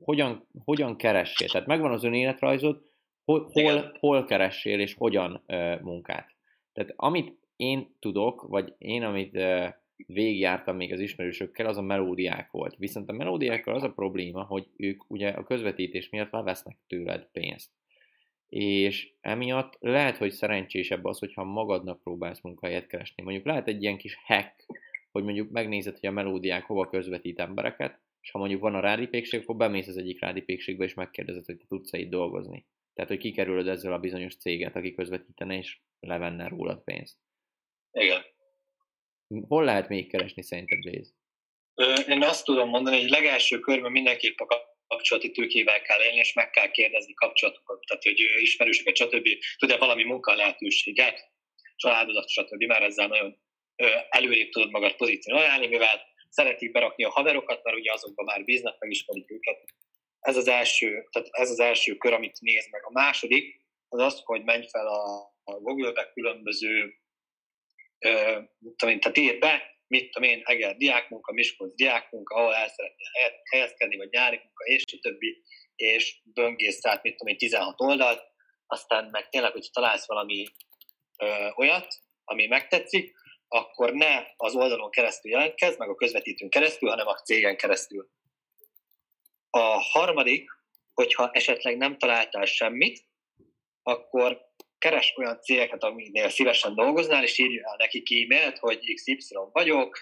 [0.00, 1.48] hogyan, hogyan keressél.
[1.48, 2.80] Tehát megvan az önéletrajzod,
[3.24, 5.44] hol, hol, hol keressél és hogyan
[5.82, 6.34] munkát.
[6.72, 9.38] Tehát amit én tudok, vagy én, amit
[10.06, 12.76] végigjártam még az ismerősökkel, az a melódiák volt.
[12.76, 17.70] Viszont a melódiákkal az a probléma, hogy ők ugye a közvetítés miatt levesznek tőled pénzt.
[18.48, 23.22] És emiatt lehet, hogy szerencsésebb az, hogyha magadnak próbálsz munkahelyet keresni.
[23.22, 24.66] Mondjuk lehet egy ilyen kis hack,
[25.12, 29.40] hogy mondjuk megnézed, hogy a melódiák hova közvetít embereket, és ha mondjuk van a rádipékség,
[29.40, 32.66] akkor bemész az egyik rádipékségbe, és megkérdezed, hogy tudsz itt dolgozni.
[32.94, 37.16] Tehát, hogy kikerülöd ezzel a bizonyos céget, aki közvetítene, és levenne rólad pénzt.
[37.92, 38.20] Igen.
[39.48, 41.10] Hol lehet még keresni szerinted, Blaze?
[42.08, 46.50] Én azt tudom mondani, hogy legelső körben mindenképp a kapcsolati tőkével kell élni, és meg
[46.50, 49.28] kell kérdezni kapcsolatokat, tehát hogy ismerősöket, stb.
[49.58, 51.30] Tud-e valami munka lehetőséget,
[51.76, 52.62] családodat, stb.
[52.62, 53.38] Már ezzel nagyon
[54.08, 59.30] előrébb tudod magad pozícionálni, mivel szeretik berakni a haverokat, mert ugye azokban már bíznak, megismerik
[59.30, 59.64] őket.
[60.20, 62.84] Ez az első, tehát ez az első kör, amit néz meg.
[62.84, 66.94] A második az az, hogy menj fel a, a Google-be különböző,
[67.98, 68.40] ö,
[68.76, 73.08] tudom tehát írd be, mit tudom én, Eger diákmunka, Miskolc diákmunka, ahol el szeretnél
[73.50, 75.42] helyezkedni, vagy nyári munka, és a többi,
[75.74, 78.22] és böngész át, mit tudom én, 16 oldalt,
[78.66, 80.46] aztán meg tényleg, hogy találsz valami
[81.16, 83.14] ö, olyat, ami megtetszik,
[83.48, 88.10] akkor ne az oldalon keresztül jelentkezz, meg a közvetítőn keresztül, hanem a cégen keresztül.
[89.50, 90.50] A harmadik,
[90.94, 93.04] hogyha esetleg nem találtál semmit,
[93.82, 94.45] akkor
[94.78, 99.16] keres olyan cégeket, aminél szívesen dolgoznál, és írj el nekik e-mailt, hogy XY
[99.52, 99.98] vagyok,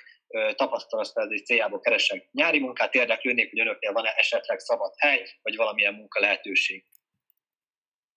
[0.54, 6.20] tapasztalatszerzés céljából keresek nyári munkát, érdeklődnék, hogy önöknél van-e esetleg szabad hely, vagy valamilyen munka
[6.20, 6.84] lehetőség.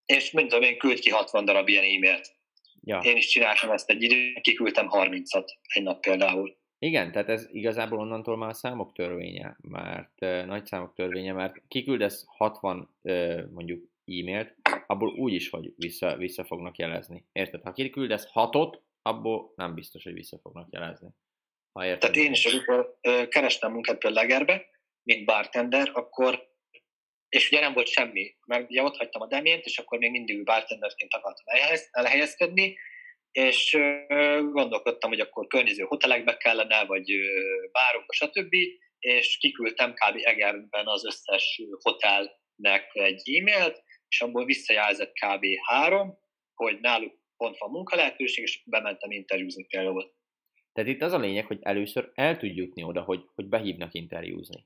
[0.05, 2.35] És mint tudom én, küldj ki 60 darab ilyen e-mailt.
[2.81, 2.99] Ja.
[2.99, 6.57] Én is csináltam ezt egy időn, kiküldtem 30-at egy nap például.
[6.79, 12.23] Igen, tehát ez igazából onnantól már a számok törvénye, mert nagy számok törvénye, mert kiküldesz
[12.27, 14.55] 60 uh, mondjuk e-mailt,
[14.87, 17.25] abból úgy is, hogy vissza, vissza fognak jelezni.
[17.31, 17.61] Érted?
[17.61, 21.09] Ha kiküldesz 6-ot, abból nem biztos, hogy vissza fognak jelezni.
[21.71, 21.99] Ha érted.
[21.99, 22.97] Tehát én is, amikor
[23.29, 24.65] kerestem munkát például Legerbe,
[25.03, 26.55] mint bartender, akkor
[27.29, 30.43] és ugye nem volt semmi, mert ugye ott hagytam a demient, és akkor még mindig
[30.43, 32.77] bartenderként akartam elhelyez, elhelyezkedni,
[33.31, 33.77] és
[34.51, 37.11] gondolkodtam, hogy akkor környező hotelekbe kellene, vagy
[37.71, 38.53] bárokba, stb.,
[38.99, 40.17] és kiküldtem kb.
[40.23, 45.45] Egerben az összes hotelnek egy e-mailt, és abból visszajelzett kb.
[45.63, 46.17] három,
[46.53, 50.15] hogy náluk pont van munkalehetőség, és bementem interjúzni például.
[50.73, 54.65] Tehát itt az a lényeg, hogy először el tudj jutni oda, hogy, hogy behívnak interjúzni.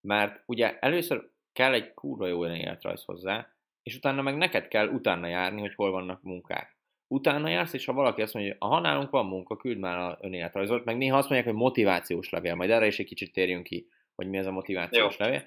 [0.00, 5.26] Mert ugye először kell egy kurva jó életrajz hozzá, és utána meg neked kell utána
[5.26, 6.76] járni, hogy hol vannak munkák.
[7.06, 10.18] Utána jársz, és ha valaki azt mondja, hogy ha nálunk van munka, küld már a
[10.20, 13.88] önéletrajzot, meg néha azt mondják, hogy motivációs levél, majd erre is egy kicsit térjünk ki,
[14.14, 15.24] hogy mi ez a motivációs jó.
[15.24, 15.44] levél.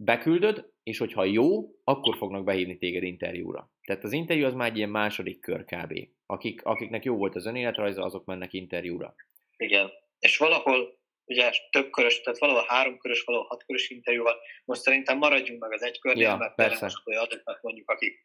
[0.00, 3.70] Beküldöd, és hogyha jó, akkor fognak behívni téged interjúra.
[3.82, 6.08] Tehát az interjú az már egy ilyen második kör kb.
[6.26, 9.14] Akik, akiknek jó volt az önéletrajza, azok mennek interjúra.
[9.56, 9.90] Igen.
[10.18, 14.34] És valahol ugye több körös, tehát valahol három körös, valahol hat körös interjú van.
[14.64, 16.84] Most szerintem maradjunk meg az egy körnél, ja, mert persze.
[16.84, 18.24] most azoknak mondjuk, akik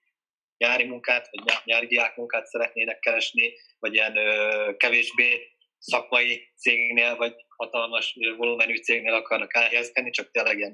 [0.58, 7.36] nyári munkát, vagy nyári diák munkát szeretnének keresni, vagy ilyen ö, kevésbé szakmai cégnél, vagy
[7.48, 10.74] hatalmas volumenű cégnél akarnak elhelyezkedni, csak tényleg ilyen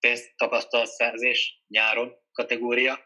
[0.00, 2.98] pénztapasztalatszerzés nyáron kategória.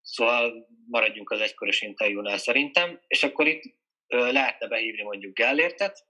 [0.00, 3.62] Szóval maradjunk az egykörös interjúnál szerintem, és akkor itt
[4.06, 6.06] lehetne behívni mondjuk Gellértet,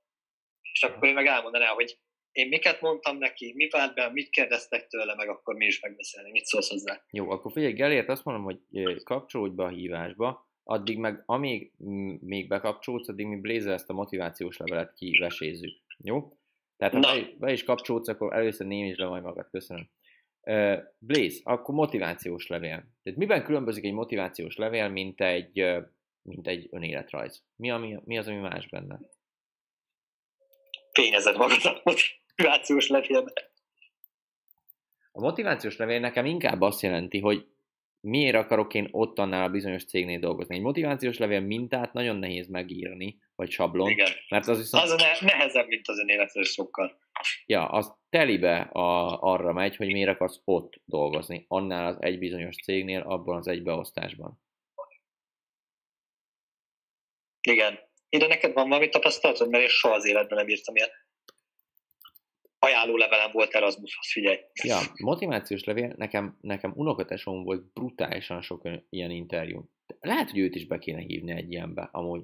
[0.72, 1.98] és akkor ő meg elmondaná, hogy
[2.32, 6.30] én miket mondtam neki, mi vált be, mit kérdeztek tőle, meg akkor mi is megbeszélni,
[6.30, 7.04] mit szólsz hozzá.
[7.10, 11.72] Jó, akkor figyelj, Gelért, azt mondom, hogy kapcsolódj be a hívásba, addig meg, amíg
[12.20, 15.78] még bekapcsolódsz, addig mi Blaze ezt a motivációs levelet kivesézzük.
[15.98, 16.38] Jó?
[16.76, 19.48] Tehát ha be, be is kapcsolódsz, akkor először némítsd le majd magad.
[19.50, 19.88] Köszönöm.
[20.40, 22.84] Uh, Blaze, akkor motivációs levél.
[23.02, 25.66] Tehát miben különbözik egy motivációs levél, mint egy,
[26.22, 27.44] mint egy önéletrajz?
[27.56, 28.98] Mi, ami, mi az, ami más benne?
[30.96, 33.32] fényezed magad a motivációs levélbe.
[35.12, 37.46] A motivációs levél nekem inkább azt jelenti, hogy
[38.00, 40.54] miért akarok én ott annál a bizonyos cégnél dolgozni.
[40.54, 43.90] Egy motivációs levél mintát nagyon nehéz megírni, vagy sablon.
[43.90, 44.12] Igen.
[44.28, 44.84] Mert az viszont...
[44.84, 46.98] Az a ne- nehezebb, mint az önéletes sokkal.
[47.46, 52.56] Ja, az telibe a, arra megy, hogy miért akarsz ott dolgozni, annál az egy bizonyos
[52.56, 54.40] cégnél, abban az egy beosztásban.
[57.40, 57.78] Igen.
[58.08, 60.92] Ide neked van valami tapasztalatod, mert én soha az életben nem írtam ilyet.
[62.58, 64.38] ajánlólevelem volt Erasmushoz, figyelj.
[64.62, 69.70] Ja, motivációs levél, nekem, nekem unokatesom volt brutálisan sok ilyen interjú.
[70.00, 72.22] Lehet, hogy őt is be kéne hívni egy ilyenbe, amúgy.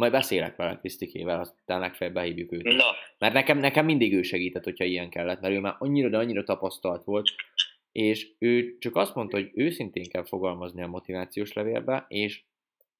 [0.00, 2.62] Majd beszélek vele Krisztikével, aztán legfeljebb behívjuk őt.
[2.62, 2.84] Na.
[3.18, 6.44] Mert nekem, nekem mindig ő segített, hogyha ilyen kellett, mert ő már annyira, de annyira
[6.44, 7.28] tapasztalt volt,
[7.92, 12.42] és ő csak azt mondta, hogy őszintén kell fogalmazni a motivációs levélbe, és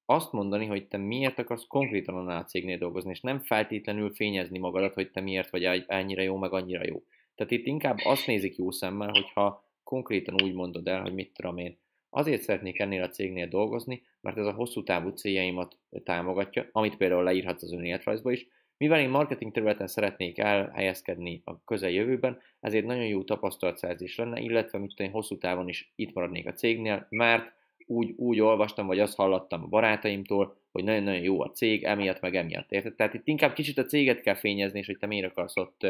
[0.05, 4.59] azt mondani, hogy te miért akarsz konkrétan annál a cégnél dolgozni, és nem feltétlenül fényezni
[4.59, 7.03] magadat, hogy te miért vagy ennyire jó, meg annyira jó.
[7.35, 11.57] Tehát itt inkább azt nézik jó szemmel, hogyha konkrétan úgy mondod el, hogy mit tudom
[11.57, 11.77] én,
[12.13, 17.23] azért szeretnék ennél a cégnél dolgozni, mert ez a hosszú távú céljaimat támogatja, amit például
[17.23, 18.47] leírhatsz az önéletrajzba is,
[18.77, 24.95] mivel én marketing területen szeretnék elhelyezkedni a közeljövőben, ezért nagyon jó tapasztalatszerzés lenne, illetve mit
[24.95, 27.53] tudom, hosszú távon is itt maradnék a cégnél, mert
[27.85, 32.35] úgy, úgy olvastam, vagy azt hallottam a barátaimtól, hogy nagyon-nagyon jó a cég, emiatt meg
[32.35, 32.71] emiatt.
[32.71, 32.95] Érted?
[32.95, 35.87] Tehát itt inkább kicsit a céget kell fényezni, és hogy te miért akarsz ott,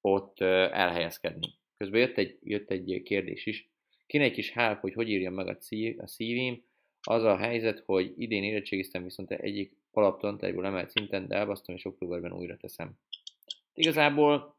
[0.00, 1.46] ott elhelyezkedni.
[1.76, 3.68] Közben jött egy, jött egy kérdés is.
[4.08, 5.58] Kéne egy kis help, hogy hogy írjam meg a,
[5.98, 6.54] a CV-m.
[7.00, 12.32] Az a helyzet, hogy idén érettségiztem, viszont egyik alaptantárgyból emelt szinten, de elbasztom, és októberben
[12.32, 12.92] újra teszem.
[13.74, 14.56] Igazából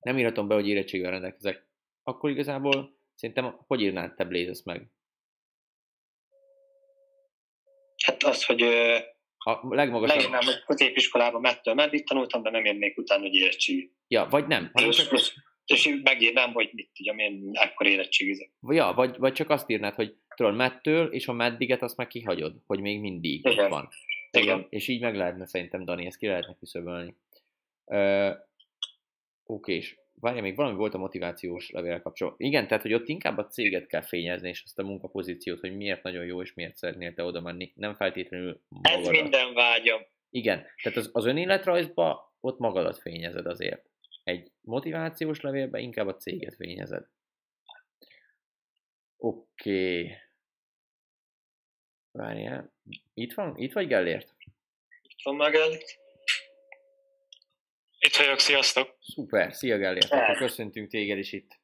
[0.00, 1.66] nem írhatom be, hogy érettségvel rendelkezek.
[2.02, 4.90] Akkor igazából szerintem, hogy írnád te Blaze meg?
[8.04, 8.62] Hát az, hogy
[9.38, 10.16] a legmagasabb...
[10.16, 13.92] Leírnám, hogy középiskolában mettől meddig tanultam, de nem érnék utána, hogy érettségi.
[14.08, 14.70] Ja, vagy nem.
[14.72, 15.12] Hanem csak...
[15.74, 18.50] és megírnám, hogy mit tudjam, én ekkor érettségizek.
[18.68, 22.54] Ja, vagy, vagy csak azt írnád, hogy tudod, mettől, és a meddiget azt meg kihagyod,
[22.66, 23.68] hogy még mindig Igen.
[23.68, 23.88] van.
[24.30, 24.66] Igen.
[24.70, 27.16] És így meg lehetne szerintem, Dani, ezt ki lehetne küszöbölni.
[27.84, 28.34] Uh,
[29.50, 32.46] Oké, és várja, még valami volt a motivációs levél kapcsolatban.
[32.46, 36.02] Igen, tehát, hogy ott inkább a céget kell fényezni, és azt a munkapozíciót, hogy miért
[36.02, 37.72] nagyon jó, és miért szeretnél te oda menni.
[37.74, 39.06] Nem feltétlenül magadat.
[39.06, 40.00] Ez minden vágyam.
[40.30, 43.84] Igen, tehát az, az önéletrajzban ott magadat fényezed azért.
[44.28, 47.06] Egy motivációs levélben inkább a céget fényezed.
[49.16, 50.00] Oké.
[50.00, 50.16] Okay.
[52.10, 52.72] Várjál.
[53.14, 53.56] Itt van?
[53.56, 54.34] Itt vagy Gellért?
[55.02, 55.98] Itt van már Gellért.
[57.98, 58.96] Itt vagyok, sziasztok!
[59.00, 61.58] Szuper, szia Gellért, akkor köszöntünk téged is itt.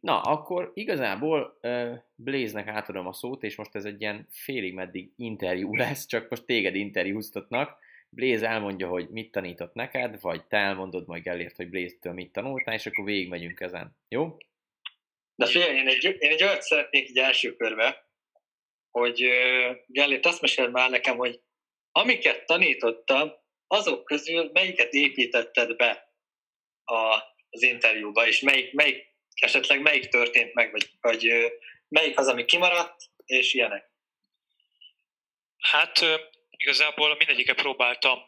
[0.00, 5.12] Na, akkor igazából uh, Blaze-nek átadom a szót, és most ez egy ilyen félig meddig
[5.16, 7.78] interjú lesz, csak most téged interjúztatnak.
[8.16, 12.74] Blaze elmondja, hogy mit tanított neked, vagy te elmondod majd Gellért, hogy Blaze-től mit tanultál,
[12.74, 13.96] és akkor végigmegyünk ezen.
[14.08, 14.36] Jó?
[15.34, 18.08] De figyelj, én egy, én egy olyat szeretnék egy első körbe,
[18.90, 21.40] hogy uh, Gellért azt mesél már nekem, hogy
[21.92, 23.32] amiket tanítottam,
[23.66, 26.12] azok közül melyiket építetted be
[26.84, 31.32] a, az interjúba, és melyik, melyik, esetleg melyik történt meg, vagy, vagy
[31.88, 33.90] melyik az, ami kimaradt, és ilyenek?
[35.58, 36.00] Hát
[36.56, 38.18] igazából mindegyiket próbáltam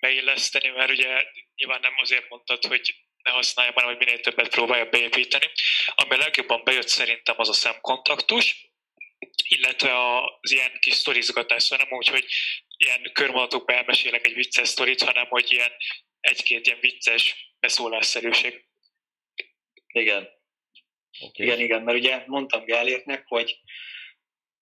[0.00, 1.22] beilleszteni, mert ugye
[1.54, 5.50] nyilván nem azért mondtad, hogy ne használja, hanem hogy minél többet próbálja beépíteni.
[5.94, 8.70] Ami a legjobban bejött szerintem az a szemkontaktus,
[9.48, 12.26] illetve az ilyen kis sztorizgatás, szóval nem úgy, hogy
[12.76, 15.72] ilyen körmondatokba elmesélek egy vicces sztorit, hanem hogy ilyen
[16.20, 18.64] egy-két ilyen vicces beszólásszerűség.
[19.86, 20.28] Igen.
[21.18, 21.46] Okay.
[21.46, 23.58] Igen, igen, mert ugye mondtam Gálértnek, hogy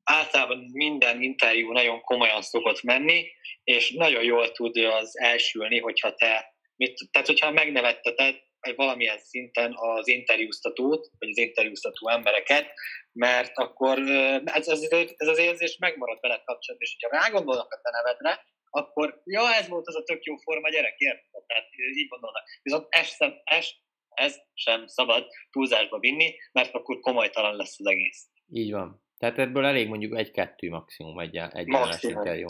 [0.04, 3.26] általában minden interjú nagyon komolyan szokott menni,
[3.64, 8.42] és nagyon jól tud az elsülni, hogyha te, mit, tehát hogyha megnevetteted
[8.76, 12.72] valamilyen szinten az interjúztatót, vagy az interjúztató embereket,
[13.12, 13.98] mert akkor
[14.44, 19.22] ez az, ez az érzés megmarad veled kapcsolatban, és hogyha rágondolnak a te nevedre, akkor
[19.24, 21.44] ja, ez volt az a tök jó forma gyerek, érted?
[21.46, 22.42] Tehát így gondolnak.
[22.62, 23.66] Viszont ez ez,
[24.08, 28.28] ez sem szabad túlzásba vinni, mert akkor komolytalan lesz az egész.
[28.52, 29.03] Így van.
[29.24, 31.66] Tehát ebből elég mondjuk egy-kettő maximum egy, egy
[32.02, 32.48] interjú.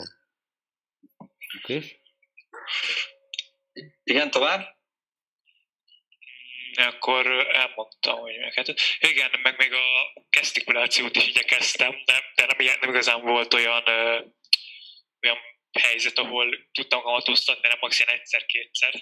[1.57, 2.01] Oké?
[4.03, 4.73] Igen, tovább?
[6.75, 12.89] akkor elmondtam, hogy meg Igen, meg még a gesztikulációt is igyekeztem, de, de nem, nem
[12.89, 14.25] igazán volt olyan, ö,
[15.21, 15.37] olyan
[15.79, 18.93] helyzet, ahol tudtam kamatoztatni, nem maximum egyszer-kétszer.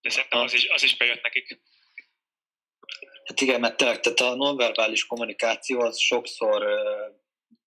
[0.00, 1.60] De szerintem az is, az is bejött nekik.
[3.24, 6.66] Hát igen, mert tényleg, tehát a nonverbális kommunikáció az sokszor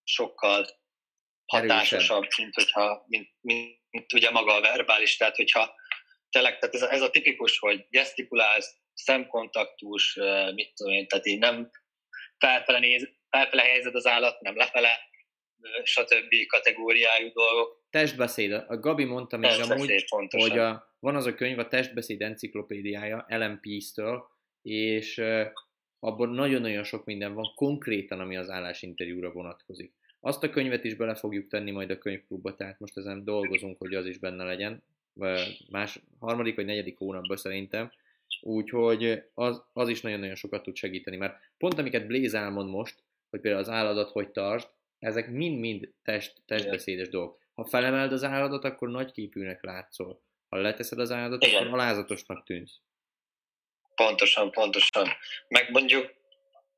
[0.03, 0.67] sokkal
[1.45, 5.75] hatásosabb, mint, hogyha, mint, mint, mint ugye maga a verbális, tehát hogyha
[6.29, 10.19] tényleg, tehát ez a, ez a tipikus, hogy gesztikulálsz, szemkontaktus,
[10.53, 11.69] mit tudom én, tehát így nem
[12.37, 14.99] felfele, néz, felfele helyzed az állat, nem lefele,
[15.83, 16.45] stb.
[16.47, 17.85] kategóriájú dolgok.
[17.89, 18.51] Testbeszéd.
[18.51, 20.49] A Gabi mondta még amúgy, pontosan.
[20.49, 24.23] hogy a, van az a könyv, a Testbeszéd enciklopédiája, Ellen Peace-től,
[24.67, 25.21] és
[25.99, 29.93] abban nagyon-nagyon sok minden van, konkrétan, ami az állásinterjúra vonatkozik.
[30.19, 33.93] Azt a könyvet is bele fogjuk tenni majd a könyvklubba, tehát most ezen dolgozunk, hogy
[33.93, 34.83] az is benne legyen,
[35.69, 37.91] más, harmadik vagy negyedik hónapban szerintem,
[38.41, 43.39] úgyhogy az, az is nagyon-nagyon sokat tud segíteni, mert pont amiket Blaze elmond most, hogy
[43.39, 44.67] például az álladat hogy tartsd,
[44.99, 47.39] ezek mind-mind test, testbeszédes dolgok.
[47.53, 50.21] Ha felemeld az álladat, akkor nagy képűnek látszol.
[50.49, 51.61] Ha leteszed az álladat, Igen.
[51.61, 52.79] akkor alázatosnak tűnsz.
[53.97, 55.17] Pontosan, pontosan.
[55.47, 56.13] Meg mondjuk,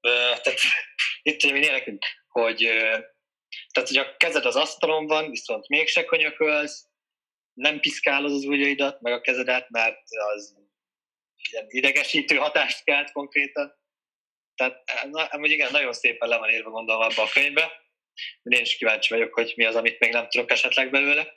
[0.01, 0.59] tehát
[1.21, 2.57] itt ugye mi nekünk, hogy
[3.71, 6.87] tehát, hogy a kezed az asztalon van, viszont mégse könyökölsz,
[7.53, 10.01] nem piszkálod az ujjaidat, meg a kezedet, mert
[10.33, 10.55] az
[11.51, 13.77] ilyen idegesítő hatást kelt konkrétan.
[14.55, 17.71] Tehát, na, hogy igen, nagyon szépen le van írva gondolom abba a könyvbe.
[18.43, 21.33] Én is kíváncsi vagyok, hogy mi az, amit még nem tudok esetleg belőle.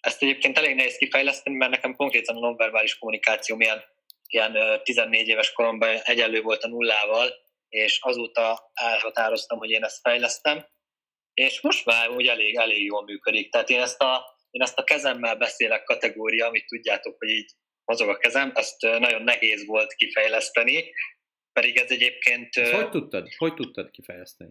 [0.00, 3.84] Ezt egyébként elég nehéz kifejleszteni, mert nekem konkrétan a nonverbális kommunikáció milyen
[4.32, 7.32] ilyen 14 éves koromban egyenlő volt a nullával,
[7.68, 10.66] és azóta elhatároztam, hogy én ezt fejlesztem,
[11.34, 13.50] és most már úgy elég, elég jól működik.
[13.50, 17.50] Tehát én ezt a, én ezt a kezemmel beszélek kategória, amit tudjátok, hogy így
[17.84, 20.92] mozog a kezem, ezt nagyon nehéz volt kifejleszteni,
[21.52, 22.56] pedig ez egyébként...
[22.56, 23.28] Ezt hogy tudtad?
[23.36, 24.50] Hogy tudtad kifejleszteni?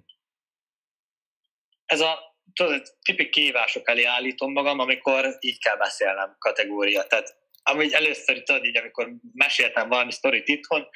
[1.85, 2.19] Ez a
[2.53, 7.07] tudod, tipik kihívások elé állítom magam, amikor így kell beszélnem kategória.
[7.07, 10.87] Tehát amúgy először, tudod, így, amikor meséltem valami sztorit itthon,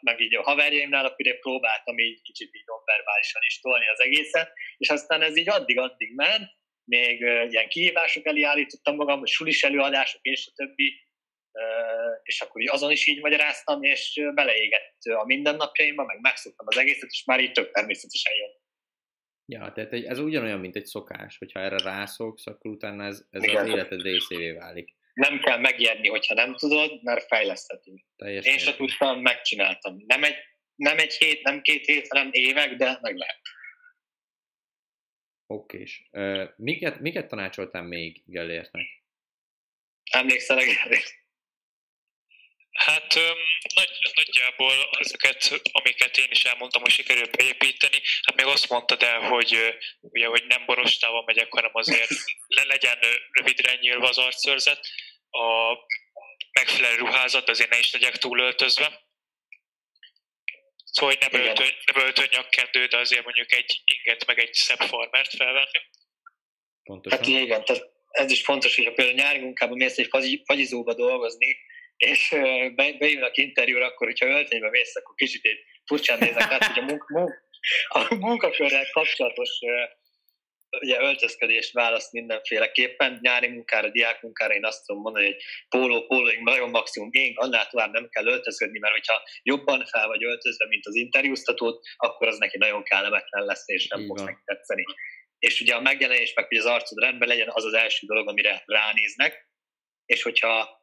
[0.00, 4.52] meg így a haverjaimnál, akkor én próbáltam így kicsit így nonverbálisan is tolni az egészet,
[4.76, 10.20] és aztán ez így addig-addig ment, még ilyen kihívások elé állítottam magam, hogy sulis előadások
[10.22, 11.06] és a többi,
[12.22, 17.10] és akkor így azon is így magyaráztam, és beleégett a mindennapjaimba, meg megszoktam az egészet,
[17.10, 18.50] és már így tök természetesen jön.
[19.46, 23.68] Ja, tehát ez ugyanolyan, mint egy szokás, hogyha erre rászoksz, akkor utána ez, ez az
[23.68, 28.00] életed részévé válik nem kell megijedni, hogyha nem tudod, mert fejleszthetünk.
[28.16, 30.02] Teljesen Én se tudtam, megcsináltam.
[30.06, 30.36] Nem egy,
[30.74, 33.40] nem egy hét, nem két hét, hanem évek, de meg lehet.
[35.46, 36.08] Okés.
[36.10, 38.86] Uh, miket, miket tanácsoltál még Gellértnek?
[40.10, 41.16] Emlékszel Gellért?
[42.70, 43.14] Hát
[43.74, 49.20] nagy, nagyjából ezeket, amiket én is elmondtam, hogy sikerült beépíteni, hát még azt mondtad el,
[49.20, 52.10] hogy, ugye, hogy nem borostával megyek, hanem azért
[52.46, 52.98] le legyen
[53.30, 54.88] rövidre nyílva az arcőrzet,
[55.38, 55.78] a
[56.52, 59.06] megfelelő ruházat, azért ne is legyek túl öltözve.
[60.84, 64.80] Szóval, hogy nem, öltön, nem öltön nyakkendő, de azért mondjuk egy inget, meg egy szebb
[64.80, 65.80] farmert felvenni.
[66.82, 67.18] Pontosan.
[67.18, 71.56] Hát igen, tehát ez is fontos, hogy ha például nyári munkában mész egy fagyizóba dolgozni,
[71.96, 72.28] és
[72.74, 76.84] be, bejönnek interjúra, akkor, hogyha öltönybe mész, akkor kicsit egy furcsán nézek, tehát hogy a,
[76.84, 77.32] munka,
[77.88, 79.58] a munkakörrel kapcsolatos
[80.80, 83.18] ugye öltözködést választ mindenféleképpen.
[83.22, 87.66] Nyári munkára, diák munkára én azt tudom mondani, hogy póló, pólóink nagyon maximum én, annál
[87.66, 92.38] tovább nem kell öltözködni, mert hogyha jobban fel vagy öltözve, mint az interjúztatót, akkor az
[92.38, 94.84] neki nagyon kellemetlen lesz, és nem fog neki tetszeni.
[95.38, 98.62] És ugye a megjelenés, meg hogy az arcod rendben legyen, az az első dolog, amire
[98.66, 99.48] ránéznek,
[100.06, 100.76] és hogyha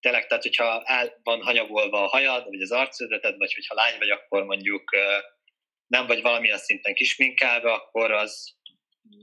[0.00, 4.10] tényleg, tehát hogyha el van hanyagolva a hajad, vagy az arcödeted, vagy hogyha lány vagy,
[4.10, 4.90] akkor mondjuk
[5.86, 8.58] nem vagy valamilyen szinten kisminkálva, akkor az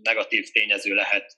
[0.04, 1.38] negatív tényező lehet.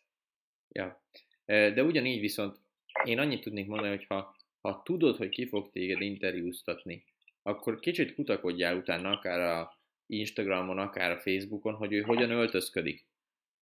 [0.68, 1.04] Ja.
[1.46, 2.58] De ugyanígy viszont
[3.04, 7.04] én annyit tudnék mondani, hogy ha, ha tudod, hogy ki fog téged interjúztatni,
[7.44, 13.08] akkor kicsit kutakodjál utána akár a Instagramon, akár a Facebookon, hogy ő hogyan öltözködik.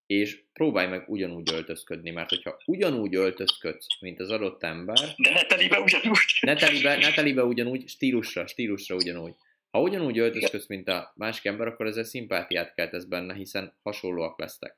[0.05, 4.97] És próbálj meg ugyanúgy öltözködni, mert hogyha ugyanúgy öltözködsz, mint az adott ember...
[5.17, 6.37] De ne telibe ugyanúgy.
[6.41, 9.33] Ne telibe, ne telibe ugyanúgy, stílusra, stílusra ugyanúgy.
[9.77, 14.77] Ha ugyanúgy öltözködsz, mint a másik ember, akkor ezzel szimpátiát keltesz benne, hiszen hasonlóak lesztek.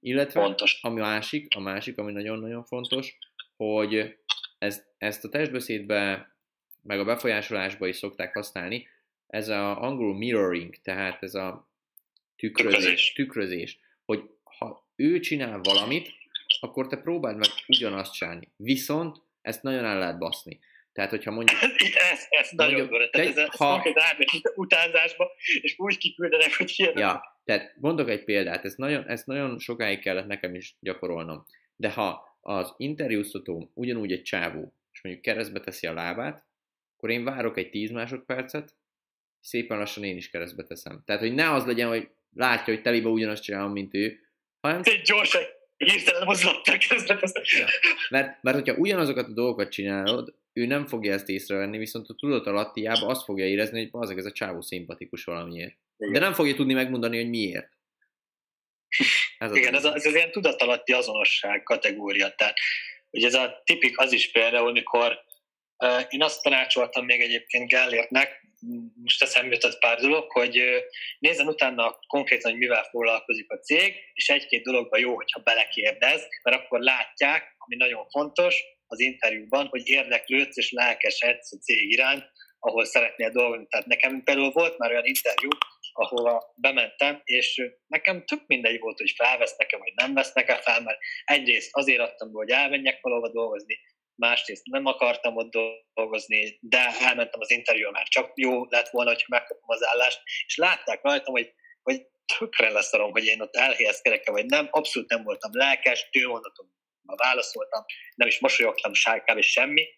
[0.00, 0.78] Illetve Pontos.
[0.82, 3.18] a másik, a másik, ami nagyon-nagyon fontos,
[3.56, 4.18] hogy
[4.58, 6.30] ezt, ezt a testbeszédbe,
[6.82, 8.88] meg a befolyásolásba is szokták használni,
[9.26, 11.68] ez a angol mirroring, tehát ez a
[12.36, 16.08] tükrözés, tükrözés, tükrözés hogy ha ő csinál valamit,
[16.60, 18.48] akkor te próbáld meg ugyanazt csinálni.
[18.56, 20.60] Viszont ezt nagyon el lehet baszni.
[20.94, 21.58] Tehát, hogyha mondjuk...
[22.12, 23.08] ez, ez nagyon durva.
[23.10, 23.82] Tehát ez, ha...
[23.94, 25.30] ez utánzásba,
[25.60, 26.98] és úgy kiküldenek, hogy ilyen...
[26.98, 31.46] Ja, tehát mondok egy példát, ezt nagyon, ezt nagyon sokáig kellett nekem is gyakorolnom.
[31.76, 36.46] De ha az interjúztatóm ugyanúgy egy csávó, és mondjuk keresztbe teszi a lábát,
[36.96, 38.76] akkor én várok egy 10 másodpercet,
[39.40, 41.02] szépen lassan én is keresztbe teszem.
[41.04, 44.18] Tehát, hogy ne az legyen, hogy látja, hogy telibe ugyanazt csinálom, mint ő,
[44.60, 44.80] hanem...
[44.84, 45.36] Egy gyors,
[45.76, 47.42] hirtelen mozgattak keresztbe teszem.
[47.44, 47.66] Ja.
[48.08, 52.46] Mert, mert hogyha ugyanazokat a dolgokat csinálod, ő nem fogja ezt észrevenni, viszont a tudat
[52.46, 55.76] alattiába azt fogja érezni, hogy azok ez a csávó szimpatikus valamiért.
[55.96, 57.68] De nem fogja tudni megmondani, hogy miért.
[59.38, 62.34] Ez Igen, ez, a, ez az ilyen tudatalatti azonosság kategória.
[62.34, 62.58] Tehát,
[63.10, 65.18] ugye ez a tipik az is például, mikor
[65.78, 68.42] uh, én azt tanácsoltam még egyébként Gellértnek,
[69.02, 70.76] most eszembe jutott pár dolog, hogy uh,
[71.18, 76.56] nézzen utána konkrétan, hogy mivel foglalkozik a cég, és egy-két dologban jó, hogyha belekérdez, mert
[76.56, 78.62] akkor látják, ami nagyon fontos,
[78.94, 83.66] az interjúban, hogy érdeklődsz és lelkesedsz a cég iránt, ahol szeretnél dolgozni.
[83.68, 85.48] Tehát nekem például volt már olyan interjú,
[85.92, 91.68] ahova bementem, és nekem tök mindegy volt, hogy felvesznek-e, vagy nem vesznek-e fel, mert egyrészt
[91.72, 93.78] azért adtam be, hogy elmenjek valahova dolgozni,
[94.14, 95.52] másrészt nem akartam ott
[95.94, 100.56] dolgozni, de elmentem az interjúra, már csak jó lett volna, hogy megkapom az állást, és
[100.56, 102.06] látták rajtam, hogy, hogy
[102.38, 106.08] tökre leszarom, hogy én ott elhelyezkedek vagy nem, abszolút nem voltam lelkes,
[107.04, 107.84] tőmondatomban válaszoltam,
[108.14, 109.88] nem is mosolyogtam sárkább és semmi,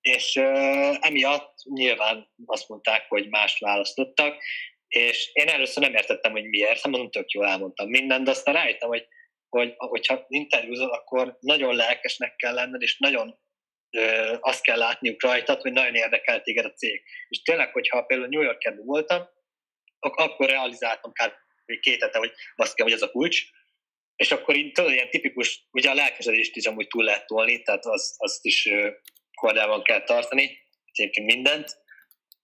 [0.00, 4.42] és uh, emiatt nyilván azt mondták, hogy más választottak,
[4.88, 8.54] és én először nem értettem, hogy miért, nem mondom, tök jól elmondtam mindent, de aztán
[8.54, 9.06] rájöttem, hogy,
[9.48, 13.38] hogy hogyha interjúzol, akkor nagyon lelkesnek kell lenned, és nagyon
[13.90, 17.02] ö, azt kell látniuk rajtad, hogy nagyon érdekel téged a cég.
[17.28, 19.28] És tényleg, hogyha például New Yorkban voltam,
[19.98, 21.80] akkor realizáltam kb.
[21.80, 23.42] két hete, hogy azt kell, hogy ez a kulcs,
[24.20, 27.84] és akkor így tudod, ilyen tipikus, ugye a lelkesedést is amúgy túl lehet tolni, tehát
[27.84, 28.68] az, azt is
[29.34, 30.58] kordában kell tartani,
[30.92, 31.76] egyébként mindent,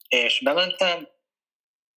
[0.09, 1.09] és bementem,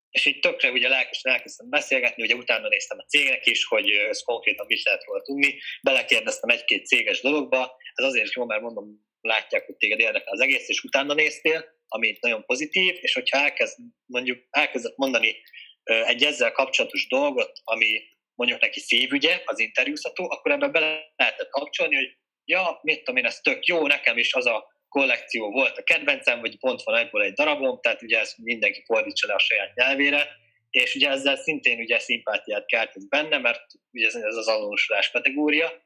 [0.10, 4.22] és így tökre ugye lelkesen elkezdtem beszélgetni, ugye utána néztem a cégnek is, hogy ez
[4.22, 9.66] konkrétan mit lehet róla tudni, belekérdeztem egy-két céges dologba, ez azért jó, mert mondom, látják,
[9.66, 14.40] hogy téged érdekel az egész, és utána néztél, ami nagyon pozitív, és hogyha elkezd, mondjuk
[14.50, 15.42] elkezdett mondani
[15.84, 21.96] egy ezzel kapcsolatos dolgot, ami mondjuk neki szívügye, az interjúzható, akkor ebbe bele lehetett kapcsolni,
[21.96, 25.84] hogy ja, mit tudom én, ez tök jó, nekem is az a kollekció volt a
[25.84, 29.76] kedvencem, vagy pont van ebből egy darabom, tehát ugye ezt mindenki fordítsa le a saját
[29.76, 30.28] nyelvére,
[30.70, 33.62] és ugye ezzel szintén ugye szimpátiát keltett benne, mert
[33.92, 35.84] ugye ez az azonosulás kategória,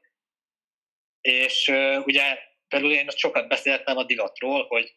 [1.20, 1.68] és
[2.04, 2.38] ugye
[2.68, 4.94] például én sokat beszéltem a divatról, hogy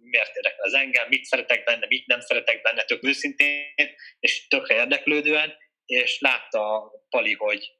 [0.00, 4.74] miért érdekel az engem, mit szeretek benne, mit nem szeretek benne, tök őszintén, és tökre
[4.74, 5.54] érdeklődően,
[5.86, 7.76] és látta Pali, hogy,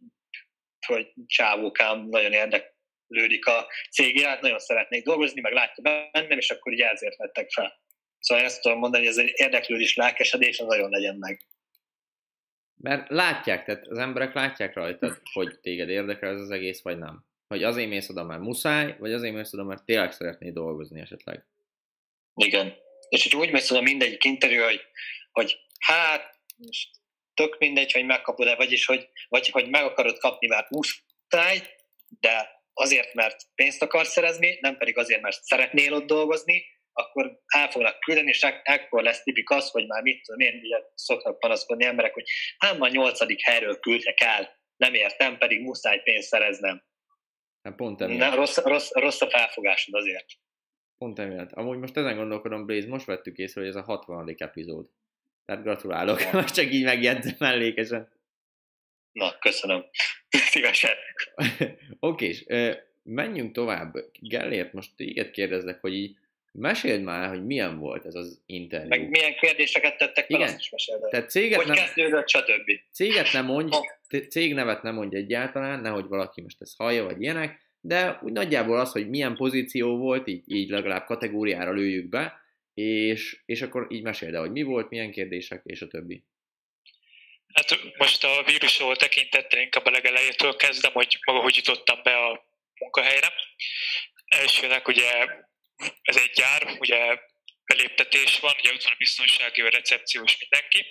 [0.86, 2.74] hogy csávókám nagyon érdekel
[3.09, 5.82] lődik a cég iránt, nagyon szeretnék dolgozni, meg látja
[6.12, 7.80] bennem, és akkor így ezért vettek fel.
[8.18, 11.40] Szóval ezt tudom mondani, hogy ez egy érdeklődés, lelkesedés, az nagyon legyen meg.
[12.76, 17.24] Mert látják, tehát az emberek látják rajtad, hogy téged érdekel ez az egész, vagy nem.
[17.48, 21.46] Hogy azért mész oda, mert muszáj, vagy azért mész oda, mert tényleg szeretnél dolgozni esetleg.
[22.34, 22.74] Igen.
[23.09, 24.80] És hogy úgy mész oda mindegyik interjú, hogy,
[25.32, 26.38] hogy hát,
[27.37, 31.62] tök mindegy, hogy megkapod-e, vagyis hogy, vagy hogy meg akarod kapni, mert muszáj,
[32.20, 37.70] de azért, mert pénzt akarsz szerezni, nem pedig azért, mert szeretnél ott dolgozni, akkor el
[37.70, 41.84] fognak küldeni, és ekkor lesz tipik az, hogy már mit tudom én, ugye szoktak panaszkodni
[41.84, 42.28] emberek, hogy
[42.59, 46.84] hát már nyolcadik helyről küldtek el, nem értem, pedig muszáj pénzt szereznem.
[47.62, 48.18] Hát pont emiatt.
[48.18, 50.26] Nem, rossz, rossz, rossz a felfogásod azért.
[50.99, 51.53] Pont emiatt.
[51.53, 54.34] Amúgy most ezen gondolkodom, Blaze, most vettük észre, hogy ez a 60.
[54.37, 54.89] epizód.
[55.47, 58.09] Tehát gratulálok, most csak így megjegyzem mellékesen.
[59.12, 59.84] Na, köszönöm.
[60.53, 60.90] Szívesen.
[62.01, 62.44] Oké, és
[63.03, 63.94] menjünk tovább.
[64.20, 66.16] Gellért, most téged kérdezlek, hogy így
[66.53, 68.88] meséld már, hogy milyen volt ez az interjú.
[68.88, 70.49] Meg milyen kérdéseket tettek fel, Igen.
[70.49, 72.70] azt is meséld Tehát céget hogy nem, kezdődött, stb.
[72.92, 73.76] Céget nem mondj,
[74.28, 78.92] cégnevet nem mondj egyáltalán, nehogy valaki most ezt hallja, vagy ilyenek, de úgy nagyjából az,
[78.92, 82.40] hogy milyen pozíció volt, így, így legalább kategóriára lőjük be,
[82.77, 86.24] és, és akkor így meséld el, hogy mi volt, milyen kérdések, és a többi.
[87.53, 92.45] Hát most a vírusról tekintettel inkább a legelejétől kezdem, hogy maga hogy jutottam be a
[92.79, 93.33] munkahelyre.
[94.27, 95.27] Elsőnek ugye
[96.03, 97.18] ez egy gyár, ugye
[97.64, 100.85] beléptetés van, ugye ott van a biztonsági, a recepciós mindenki.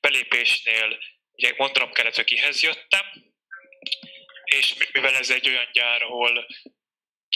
[0.00, 0.98] Belépésnél
[1.32, 3.06] ugye mondanom kellett, hogy kihez jöttem,
[4.44, 6.46] és mivel ez egy olyan gyár, ahol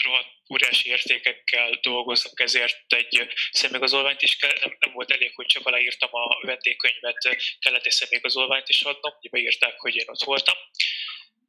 [0.03, 5.65] rohadt óriási értékekkel dolgozunk, ezért egy személyigazolványt is kell, nem, nem volt elég, hogy csak
[5.65, 7.17] aláírtam a vendégkönyvet,
[7.59, 10.55] kellett egy személyigazolványt is adnom, ugye beírták, hogy én ott voltam.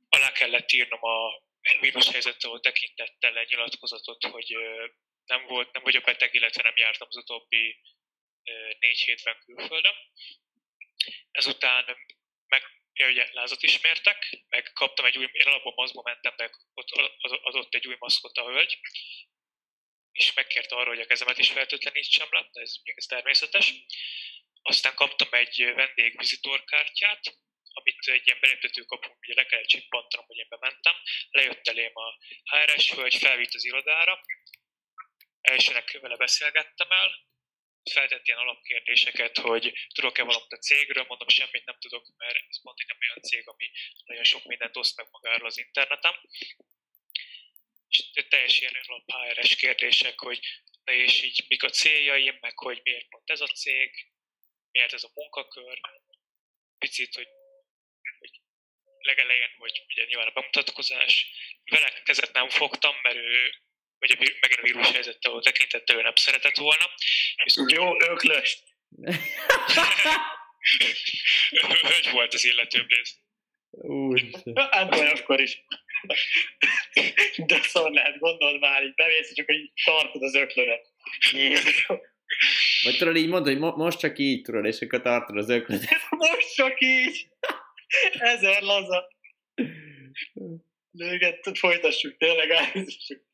[0.09, 1.43] Alá kellett írnom a
[1.81, 4.57] vírushelyzetről tekintettel egy nyilatkozatot, hogy
[5.25, 7.81] nem, volt, nem vagyok beteg, illetve nem jártam az utóbbi
[8.79, 9.95] négy hétben külföldön.
[11.31, 11.85] Ezután
[12.47, 12.63] meg
[13.07, 16.91] ugye lázat ismertek, meg kaptam egy új, én alapban maszkba mentem, de ott
[17.21, 18.79] adott egy új maszkot a hölgy,
[20.13, 23.73] és megkérte arra, hogy a kezemet is fertőtlenítsem le, de ez, ez természetes.
[24.63, 27.39] Aztán kaptam egy vendégvizitorkártyát,
[27.73, 30.95] amit egy ilyen beléptető kapunk, ugye le kellett csippantanom, hogy én bementem.
[31.31, 34.21] Lejött elém a HRS hölgy, felvitt az irodára,
[35.41, 37.28] elsőnek vele beszélgettem el,
[37.91, 42.79] feltett ilyen alapkérdéseket, hogy tudok-e valamit a cégről, mondom, semmit nem tudok, mert ez pont
[42.81, 43.71] egy olyan cég, ami
[44.05, 46.15] nagyon sok mindent oszt meg magáról az interneten.
[47.89, 48.75] És teljes ilyen
[49.07, 50.41] HRS kérdések, hogy
[50.85, 54.07] na és így mik a céljaim, meg hogy miért pont ez a cég,
[54.71, 55.81] miért ez a munkakör,
[56.79, 57.29] picit, hogy,
[58.19, 58.41] hogy
[58.99, 61.31] legelején, hogy ugye nyilván a bemutatkozás,
[61.65, 63.55] vele kezet nem fogtam, mert ő
[63.99, 66.85] vagy a, megint a vírus helyzettel volt tekintettel ő nem szeretett volna.
[67.45, 68.63] Viszont jó, öklöst!
[71.61, 73.13] Hogy volt az illető Blaze?
[73.71, 74.37] Úgy.
[74.71, 75.65] Hát akkor is.
[77.37, 80.39] De szóval lehet, gondold már, így bemész, csak hogy tartod az.
[81.33, 82.01] Jézusom.
[82.83, 86.07] Vagy tudod így mondani, hogy mo- most csak így tudod, és akkor tartod az öklödet.
[86.11, 87.29] Most csak így.
[88.19, 89.09] Ezer laza.
[90.93, 93.28] Lőget, folytassuk, tényleg állítsuk.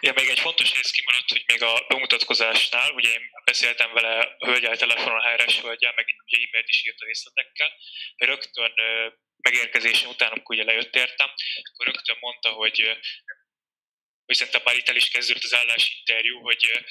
[0.00, 4.76] Ja, még egy fontos rész kimaradt, hogy még a bemutatkozásnál, ugye én beszéltem vele hölgyel
[4.76, 7.70] telefonon, a HR-es hölgyel, meg ugye e-mailt is írt a részletekkel,
[8.16, 8.72] rögtön
[9.36, 11.30] megérkezésem után, amikor ugye lejött értem,
[11.62, 12.98] akkor rögtön mondta, hogy
[14.26, 16.84] hogy szerintem már itt el is kezdődött az állásinterjú, hogy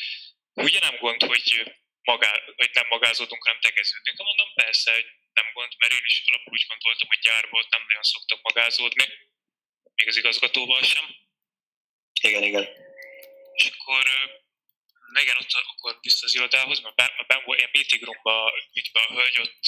[0.53, 4.17] ugye nem gond, hogy, magá, hogy nem magázódunk, hanem tegeződünk.
[4.17, 8.03] Mondom, persze, hogy nem gond, mert én is alapul úgy gondoltam, hogy gyárból nem nagyon
[8.03, 9.05] szoktak magázódni,
[9.95, 11.05] még az igazgatóval sem.
[12.27, 12.67] Igen, igen.
[13.53, 14.03] És akkor
[15.21, 19.39] igen, ott akkor vissza az irodához, mert ben, volt ilyen meeting roomba, itt a hölgy
[19.39, 19.59] ott,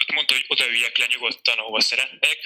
[0.00, 2.40] ott mondta, hogy odaüljek le nyugodtan, ahova szeretnék,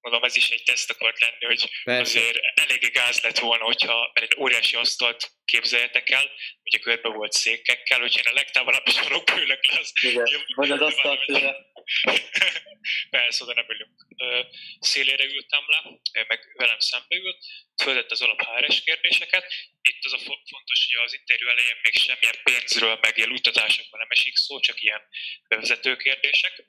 [0.00, 2.18] mondom, ez is egy teszt akart lenni, hogy Persze.
[2.18, 6.30] azért elég gáz lett volna, hogyha, mert egy óriási asztalt képzeljetek el,
[6.62, 9.92] ugye körbe volt székekkel, hogyha én a legtávolabb sarokba ülök le, az...
[10.00, 11.24] Igen, vagy az asztalt
[13.10, 14.06] Persze, oda nem ülünk.
[14.80, 17.38] Szélére ültem le, meg velem szembe ült,
[17.82, 19.52] földett az alap HRS kérdéseket.
[19.82, 24.10] Itt az a fontos, hogy az interjú elején még semmilyen pénzről, meg ilyen utazásokban nem
[24.10, 25.02] esik szó, csak ilyen
[25.48, 26.66] bevezető kérdések.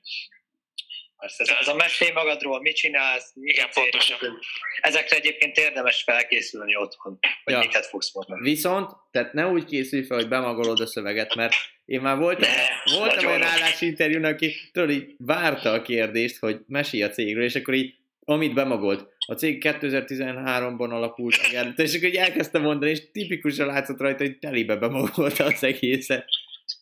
[1.20, 4.38] Persze, ez, ez a mesélj magadról, mit csinálsz, mit Igen, pontosan.
[4.80, 7.58] Ezekre egyébként érdemes felkészülni otthon, hogy ja.
[7.58, 8.42] miket fogsz mondani.
[8.42, 11.54] Viszont, tehát ne úgy készülj fel, hogy bemagolod a szöveget, mert
[11.90, 17.02] én már voltam, ne, voltam olyan állásinterjún, aki tudod, így várta a kérdést, hogy mesélj
[17.02, 21.36] a cégről, és akkor így, amit bemagolt, a cég 2013-ban alapult,
[21.76, 26.24] és akkor így elkezdtem mondani, és tipikusan látszott rajta, hogy telibe bemagolta az egészet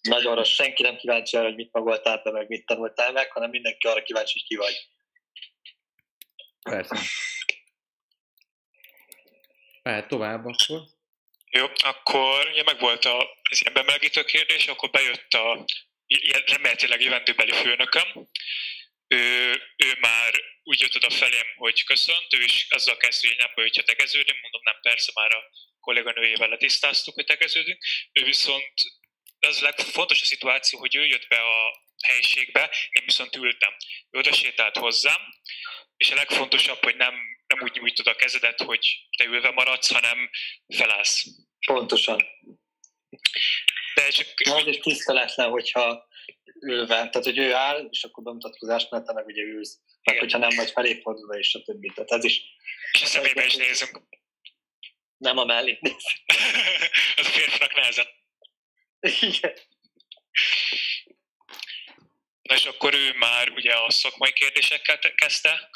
[0.03, 3.51] nagyon rossz, senki nem kíváncsi arra, hogy mit magoltál be, meg mit tanultál meg, hanem
[3.51, 4.89] mindenki arra kíváncsi, hogy ki vagy.
[6.63, 6.97] Persze.
[9.83, 10.81] Mehet tovább akkor.
[11.51, 15.65] Jó, akkor ugye meg volt a, ez ilyen bemelegítő kérdés, akkor bejött a
[16.47, 18.29] remélhetőleg jövendőbeli főnököm.
[19.07, 20.33] Ő, ő már
[20.63, 24.63] úgy jött oda felém, hogy köszönt, ő is azzal kezdő, hogy nem bajutja tegeződni, mondom
[24.65, 25.45] nem, persze már a
[25.81, 27.85] kolléganőjével letisztáztuk, hogy tegeződünk.
[28.13, 28.73] Ő viszont
[29.39, 33.77] az legfontos a szituáció, hogy ő jött be a helyiségbe, én viszont ültem.
[34.11, 35.21] Ő oda sétált hozzám,
[35.97, 37.15] és a legfontosabb, hogy nem,
[37.49, 40.31] nem úgy nyújtod a kezedet, hogy te ülve maradsz, hanem
[40.77, 41.25] felállsz.
[41.67, 42.23] Pontosan.
[43.95, 44.27] De csak...
[44.45, 46.09] Az is tiszteletlen, hogyha
[46.61, 49.79] ülve, tehát hogy ő áll, és akkor bemutatkozás mert te meg ugye ülsz.
[50.03, 51.93] Meg hogyha nem vagy felé fordulva, és a többi.
[51.95, 52.43] Tehát ez is...
[52.93, 54.01] És a szemébe is nézünk.
[55.17, 55.79] Nem a mellé
[57.17, 58.07] az a férfinak nehezen.
[59.01, 59.53] Igen.
[62.43, 65.71] Na és akkor ő már ugye a szakmai kérdésekkel kezdte,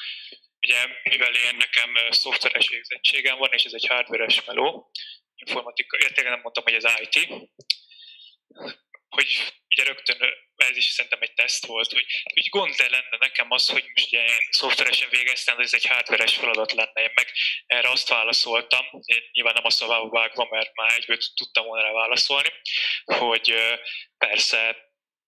[0.67, 4.91] ugye mivel én nekem szoftveres végzettségem van, és ez egy hardveres meló,
[5.35, 7.29] informatika, értében nem mondtam, hogy ez IT,
[9.09, 10.17] hogy ugye rögtön
[10.57, 14.25] ez is szerintem egy teszt volt, hogy úgy gond lenne nekem az, hogy most ugye
[14.25, 17.03] én szoftveresen végeztem, de ez egy hardveres feladat lenne.
[17.03, 17.33] Én meg
[17.67, 21.93] erre azt válaszoltam, én nyilván nem a szavába vágva, mert már egyből tudtam volna rá
[21.93, 22.49] válaszolni,
[23.05, 23.55] hogy
[24.19, 24.77] persze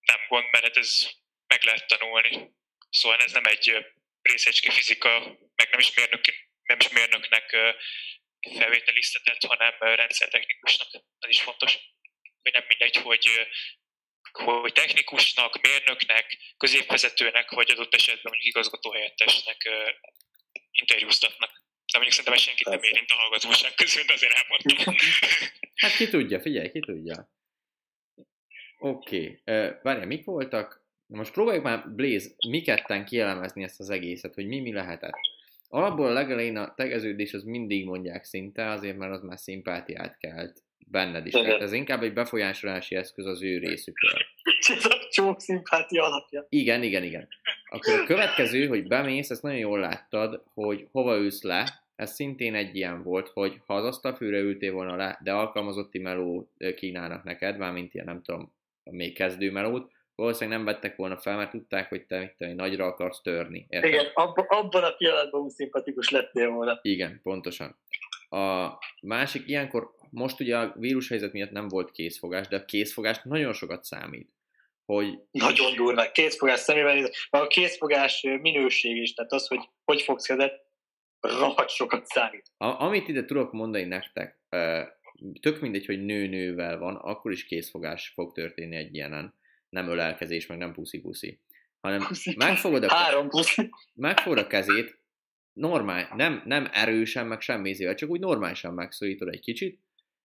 [0.01, 1.11] nem gond, mert ez
[1.47, 2.51] meg lehet tanulni.
[2.91, 3.85] Szóval ez nem egy
[4.33, 5.11] részecske fizika,
[5.55, 6.25] meg nem is, mérnök,
[6.63, 7.57] nem is mérnöknek
[8.59, 10.89] felvételiztetett, hanem rendszertechnikusnak.
[11.19, 11.79] Ez is fontos
[12.45, 13.49] hogy nem mindegy, hogy
[14.33, 19.69] hogy technikusnak, mérnöknek, középvezetőnek, vagy adott esetben mondjuk igazgatóhelyettesnek
[20.71, 21.51] interjúztatnak.
[21.93, 24.95] De mondjuk szerintem senkit nem érint a hallgatóság közül, de azért elmondtam.
[25.83, 27.31] hát ki tudja, figyelj, ki tudja.
[28.79, 29.73] Oké, okay.
[29.83, 30.84] várjál, mik voltak?
[31.07, 35.15] Most próbáljuk már, Blaze, mi ketten kielemezni ezt az egészet, hogy mi mi lehetett.
[35.69, 40.63] Alapból a legelején a tegeződés az mindig mondják szinte, azért mert az már szimpátiát kelt
[40.87, 41.33] benned is.
[41.33, 44.19] Tehát ez inkább egy befolyásolási eszköz az ő részükről.
[44.77, 46.47] Ez a csók szimpátia alapja.
[46.49, 47.29] Igen, igen, igen.
[47.67, 52.55] Akkor a következő, hogy bemész, ezt nagyon jól láttad, hogy hova ülsz le, ez szintén
[52.55, 57.57] egy ilyen volt, hogy ha az asztalfűre ültél volna le, de alkalmazotti meló kínálnak neked,
[57.57, 58.53] mármint ilyen nem tudom,
[58.85, 63.21] még kezdő melót, valószínűleg nem vettek volna fel, mert tudták, hogy te, te nagyra akarsz
[63.23, 63.67] törni.
[63.69, 63.91] Érted?
[63.93, 66.79] Igen, abba, abban a pillanatban úgy szimpatikus lettél volna.
[66.83, 67.79] Igen, pontosan.
[68.29, 68.69] A
[69.03, 73.85] másik, ilyenkor most ugye a vírushelyzet miatt nem volt készfogás, de a készfogás nagyon sokat
[73.85, 74.33] számít.
[74.85, 75.19] Hogy...
[75.31, 80.63] Nagyon durva, készfogás szemében, a készfogás minőség is, tehát az, hogy hogy fogsz kezet,
[81.21, 82.51] rohadt sokat számít.
[82.57, 84.41] A, amit ide tudok mondani nektek,
[85.41, 89.35] tök mindegy, hogy nő-nővel van, akkor is készfogás fog történni egy ilyenen.
[89.75, 91.41] Nem ölelkezés, meg nem puszi-puszi.
[91.81, 92.07] Hanem
[92.37, 93.71] megfogod a, Három puszi.
[93.95, 94.99] megfogod a kezét,
[95.53, 99.81] normál, nem, nem erősen, meg semmi csak úgy normálisan megszólítod egy kicsit,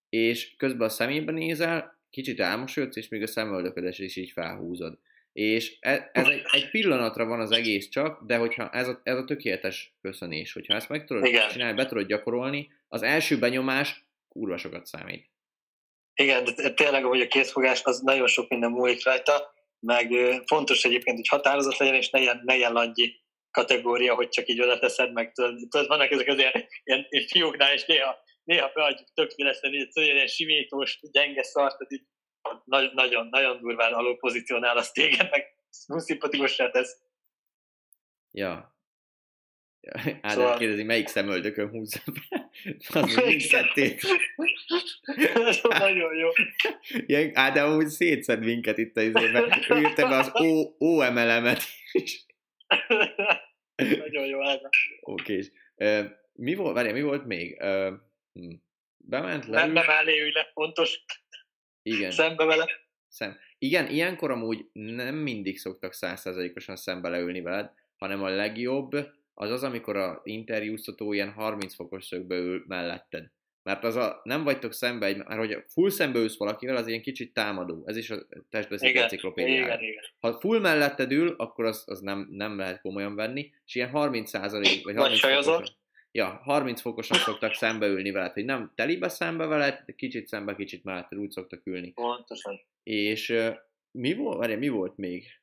[0.10, 5.00] és közben a szemébe nézel, kicsit elmosolyodsz, és még a szemöldöködet is így felhúzod.
[5.34, 9.18] És ez, ez egy, egy pillanatra van az egész csak, de hogyha ez a, ez
[9.18, 11.50] a tökéletes köszönés, hogyha ezt meg tudod Igen.
[11.50, 15.30] csinálni, be tudod gyakorolni, az első benyomás kurva sokat számít.
[16.20, 20.12] Igen, de tényleg, hogy a készfogás az nagyon sok minden múlik rajta, meg
[20.46, 24.62] fontos egyébként, hogy határozott legyen, és ne ilyen, ne ilyen langyi kategória, hogy csak így
[24.62, 26.52] oda teszed, meg tudod, tudod vannak ezek az ilyen,
[26.84, 32.04] ilyen, ilyen fióknál, és néha, néha beadjuk tök szívesen, hogy ilyen simítós, gyenge szart, így
[32.66, 35.46] nagyon, nagyon, nagyon durván alul pozícionál az téged, meg
[35.98, 36.98] szimpatikussá tesz.
[38.32, 38.78] Ja.
[40.22, 40.58] Ádám szóval...
[40.58, 42.39] kérdezi, melyik szemöldökön húzza be?
[42.94, 44.02] Az mindkettét.
[45.34, 46.30] Ez nagyon jó.
[47.06, 49.64] Ilyen, Ádám úgy szétszed minket itt a izében.
[49.70, 52.26] Ő írta be az o, OML-emet is.
[53.78, 54.70] nagyon jó, Ádám.
[55.02, 57.58] Oké, és uh, mi volt, várjál, mi volt még?
[57.62, 57.94] Uh,
[58.34, 58.54] hm.
[58.98, 59.60] Bement le.
[59.60, 61.04] Nem, nem állé, le, fontos.
[61.82, 62.12] Igen.
[62.12, 62.70] Szembe vele.
[63.08, 63.38] Szem.
[63.58, 68.96] Igen, ilyenkor amúgy nem mindig szoktak százszerzalékosan szembe leülni veled, hanem a legjobb
[69.42, 73.32] az az, amikor a interjúztató ilyen 30 fokos szögbe ül melletted.
[73.64, 77.02] Mert az a, nem vagytok szembe, egy, mert hogy full szembe ülsz valakivel, az ilyen
[77.02, 77.84] kicsit támadó.
[77.86, 79.80] Ez is a testbeszéd enciklopédiája.
[80.20, 84.30] Ha full melletted ül, akkor az, az nem, nem lehet komolyan venni, és ilyen 30
[84.30, 85.70] százalék, vagy 30 fokos,
[86.12, 90.84] ja, 30 fokosan szoktak szembeülni veled, hogy nem telibe szembe veled, de kicsit szembe, kicsit
[90.84, 91.92] mellett úgy szoktak ülni.
[91.92, 92.60] Pontosan.
[92.84, 93.34] És
[93.92, 95.40] mi volt, várj, mi volt még?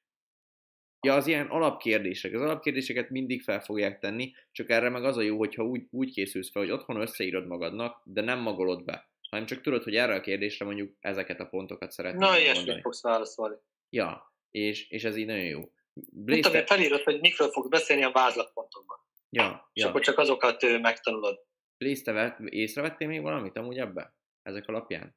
[1.00, 2.34] Ja, az ilyen alapkérdések.
[2.34, 6.12] Az alapkérdéseket mindig fel fogják tenni, csak erre meg az a jó, hogyha úgy, úgy
[6.12, 10.14] készülsz fel, hogy otthon összeírod magadnak, de nem magolod be, hanem csak tudod, hogy erre
[10.14, 13.56] a kérdésre mondjuk ezeket a pontokat szeretnél Na, ilyesmit fogsz válaszolni.
[13.90, 15.62] Ja, és, és ez így nagyon jó.
[16.10, 16.66] Blaze, te...
[16.66, 18.98] felírod, hogy mikről fogsz beszélni a vázlatpontokban.
[19.30, 19.88] Ja, és ja.
[19.88, 21.44] akkor csak azokat megtanulod.
[21.78, 24.14] Lész, te észrevettél még valamit amúgy ebbe?
[24.42, 25.16] Ezek alapján?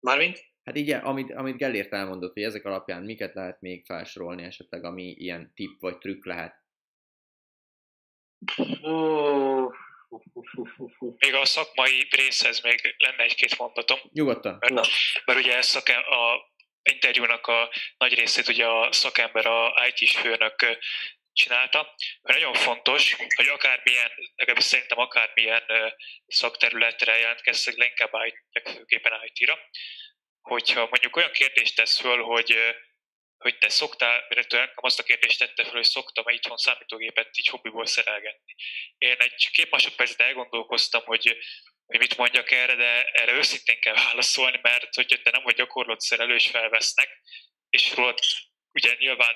[0.00, 0.51] Mármint?
[0.64, 5.02] Hát így, amit, amit Gellért elmondott, hogy ezek alapján miket lehet még felsorolni esetleg, ami
[5.02, 6.54] ilyen tip vagy trükk lehet?
[11.18, 13.98] Még a szakmai részhez még lenne egy-két mondatom.
[14.12, 14.56] Nyugodtan.
[14.60, 14.88] Mert,
[15.24, 16.50] mert ugye ez a
[16.82, 20.78] interjúnak a nagy részét ugye a szakember, a IT-s főnök
[21.32, 25.62] csinálta, mert nagyon fontos, hogy akármilyen, legalábbis szerintem akármilyen
[26.26, 28.10] szakterületre jelentkeztek, leginkább
[28.52, 29.58] legfőképpen IT-ra,
[30.42, 32.56] hogyha mondjuk olyan kérdést tesz föl, hogy
[33.42, 37.86] hogy te szoktál, nekem azt a kérdést tette fel, hogy szoktam-e itthon számítógépet így hobbiból
[37.86, 38.54] szerelgetni.
[38.98, 41.36] Én egy két másodpercet elgondolkoztam, hogy,
[41.86, 46.00] hogy mit mondjak erre, de erre őszintén kell válaszolni, mert hogyha te nem vagy gyakorlott
[46.00, 47.08] szerelő és felvesznek,
[47.70, 48.18] és rólad
[48.72, 49.34] ugye nyilván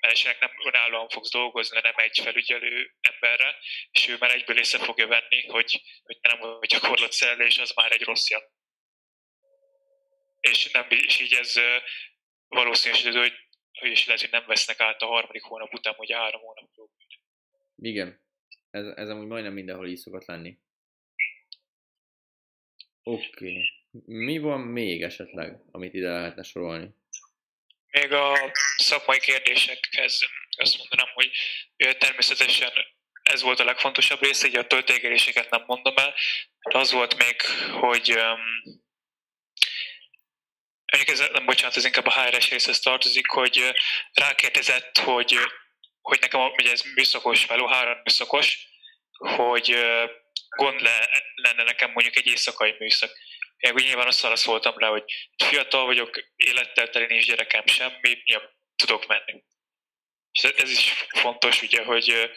[0.00, 3.58] elsőnek nem önállóan fogsz dolgozni, nem egy felügyelő emberre,
[3.90, 7.92] és ő már egyből észre fogja venni, hogy, hogy nem vagy gyakorlott szerelés, az már
[7.92, 8.42] egy rossz jel.
[10.40, 11.54] És, nem, és így ez
[12.48, 13.32] valószínűsítő, hogy,
[13.78, 16.70] hogy is lehet, hogy nem vesznek át a harmadik hónap után, hogy három hónap
[17.76, 18.20] Igen,
[18.70, 20.58] ez, ez amúgy majdnem mindenhol így szokott lenni.
[23.02, 23.26] Oké.
[23.26, 23.70] Okay.
[24.06, 26.88] Mi van még esetleg, amit ide lehetne sorolni?
[27.90, 30.18] Még a szakmai kérdésekhez
[30.56, 31.30] azt mondanám, hogy
[31.98, 32.70] természetesen
[33.22, 36.14] ez volt a legfontosabb része, így a töltégeléseket nem mondom el,
[36.70, 37.40] de az volt még,
[37.80, 38.18] hogy
[40.90, 43.74] ez nem bocsánat, ez inkább a HRS részhez tartozik, hogy
[44.12, 45.38] rákérdezett, hogy,
[46.00, 48.68] hogy nekem ugye ez műszakos meló, három műszakos,
[49.18, 49.76] hogy
[50.56, 53.10] gond le, lenne nekem mondjuk egy éjszakai műszak.
[53.56, 55.04] Én úgy nyilván azt válaszoltam le, hogy
[55.44, 59.42] fiatal vagyok, élettel teli nincs gyerekem semmi, ja, tudok menni.
[60.32, 62.30] És ez is fontos, ugye, hogy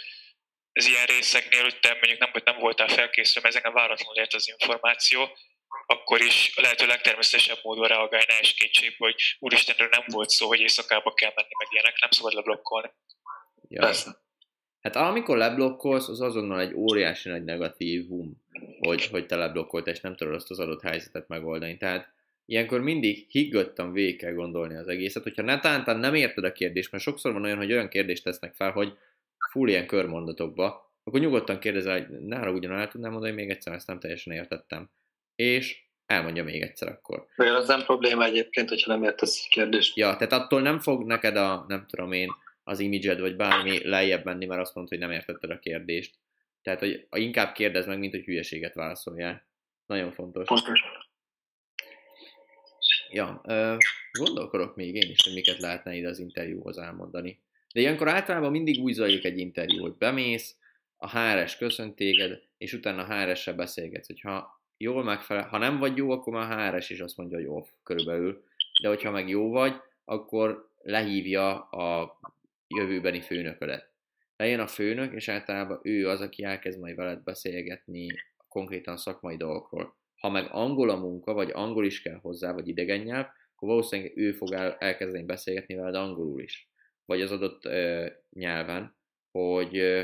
[0.72, 4.34] ez ilyen részeknél, hogy te mondjuk nem, hogy nem voltál felkészülve, mert ezen váratlanul ért
[4.34, 5.38] az információ,
[5.86, 10.48] akkor is a lehető legtermészetesebb módon reagálj, ne es kétségbe, hogy úristenről nem volt szó,
[10.48, 12.92] hogy éjszakába kell menni, meg ilyenek, nem szabad leblokkolni.
[13.68, 13.82] Ja.
[13.82, 14.22] Persze.
[14.82, 18.44] Hát amikor leblokkolsz, az azonnal egy óriási nagy negatívum,
[18.80, 21.78] hogy, hogy te leblokkolt, és nem tudod azt az adott helyzetet megoldani.
[21.78, 22.14] Tehát
[22.46, 27.04] ilyenkor mindig higgadtan végig kell gondolni az egészet, hogyha netántán nem érted a kérdést, mert
[27.04, 28.98] sokszor van olyan, hogy olyan kérdést tesznek fel, hogy
[29.52, 33.74] full ilyen körmondatokba, akkor nyugodtan kérdezel, hogy ne haragudjon, el tudnám mondani, hogy még egyszer
[33.74, 34.90] ezt nem teljesen értettem.
[35.36, 37.28] És elmondja még egyszer akkor.
[37.38, 39.98] Olyan az nem probléma egyébként, hogyha nem értesz kérdést.
[39.98, 42.32] Ja, tehát attól nem fog neked a, nem tudom én,
[42.64, 46.16] az imidzsed, vagy bármi lejjebb menni, mert azt mondta, hogy nem értetted a kérdést.
[46.62, 49.48] Tehát, hogy inkább kérdezd meg, mint hogy hülyeséget válaszoljál.
[49.86, 50.48] Nagyon fontos.
[50.48, 50.82] Pontos.
[53.10, 53.42] Ja,
[54.12, 57.42] gondolkodok még én is, hogy miket lehetne ide az interjúhoz elmondani.
[57.74, 60.56] De ilyenkor általában mindig úgy zajlik egy interjú, hogy bemész,
[60.98, 65.98] a HRS köszönt téged, és utána a HRS-sel beszélgetsz, hogyha jól megfelel, ha nem vagy
[65.98, 68.44] jó, akkor már HRS is azt mondja, hogy off körülbelül,
[68.82, 72.20] de hogyha meg jó vagy, akkor lehívja a
[72.68, 73.92] jövőbeni főnöködet.
[74.38, 78.08] Lejön a főnök, és általában ő az, aki elkezd majd veled beszélgetni
[78.48, 79.96] konkrétan szakmai dolgokról.
[80.20, 84.18] Ha meg angol a munka, vagy angol is kell hozzá, vagy idegen nyelv, akkor valószínűleg
[84.18, 86.70] ő fog el, elkezdeni beszélgetni veled angolul is.
[87.06, 88.96] Vagy az adott ö, nyelven,
[89.32, 90.04] hogy ö,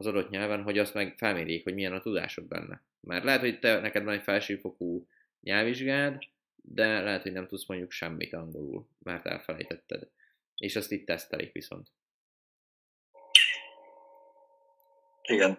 [0.00, 2.82] az adott nyelven, hogy azt meg felmérjék, hogy milyen a tudásod benne.
[3.00, 5.06] Mert lehet, hogy te, neked van egy felsőfokú
[5.40, 6.22] nyelvvizsgád,
[6.56, 10.08] de lehet, hogy nem tudsz mondjuk semmit angolul, mert elfelejtetted.
[10.56, 11.88] És azt itt tesztelik viszont.
[15.22, 15.58] Igen.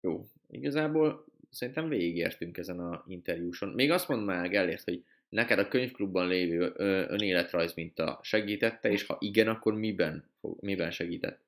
[0.00, 3.68] Jó, igazából szerintem végigértünk ezen a interjúson.
[3.68, 6.72] Még azt mondd már, Gellért, hogy neked a könyvklubban lévő
[7.08, 11.42] önéletrajz minta segítette, és ha igen, akkor miben, miben segített?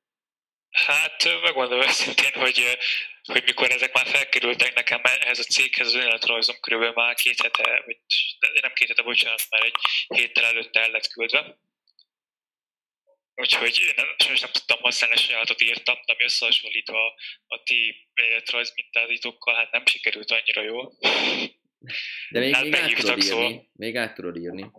[0.71, 1.06] Hát
[1.43, 2.79] megmondom őszintén, hogy,
[3.23, 7.83] hogy mikor ezek már felkerültek nekem ehhez a céghez, az önéletrajzom körülbelül már két hete,
[7.87, 7.99] vagy
[8.61, 9.75] nem két hete, bocsánat, már egy
[10.07, 11.59] héttel előtte el lett küldve.
[13.35, 17.15] Úgyhogy én nem, sajnos nem tudtam használni, sajátot írtam, de ami összehasonlítva
[17.47, 20.97] a, ti életrajz mintázítókkal, hát nem sikerült annyira jól.
[22.31, 23.23] De még, Hát még át tudod írni.
[23.23, 23.71] szóval.
[23.73, 24.71] Még át tudod írni.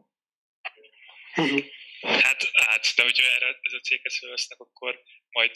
[2.02, 5.52] Hát, hát, de hogyha erre ez a céghez felvesznek, akkor majd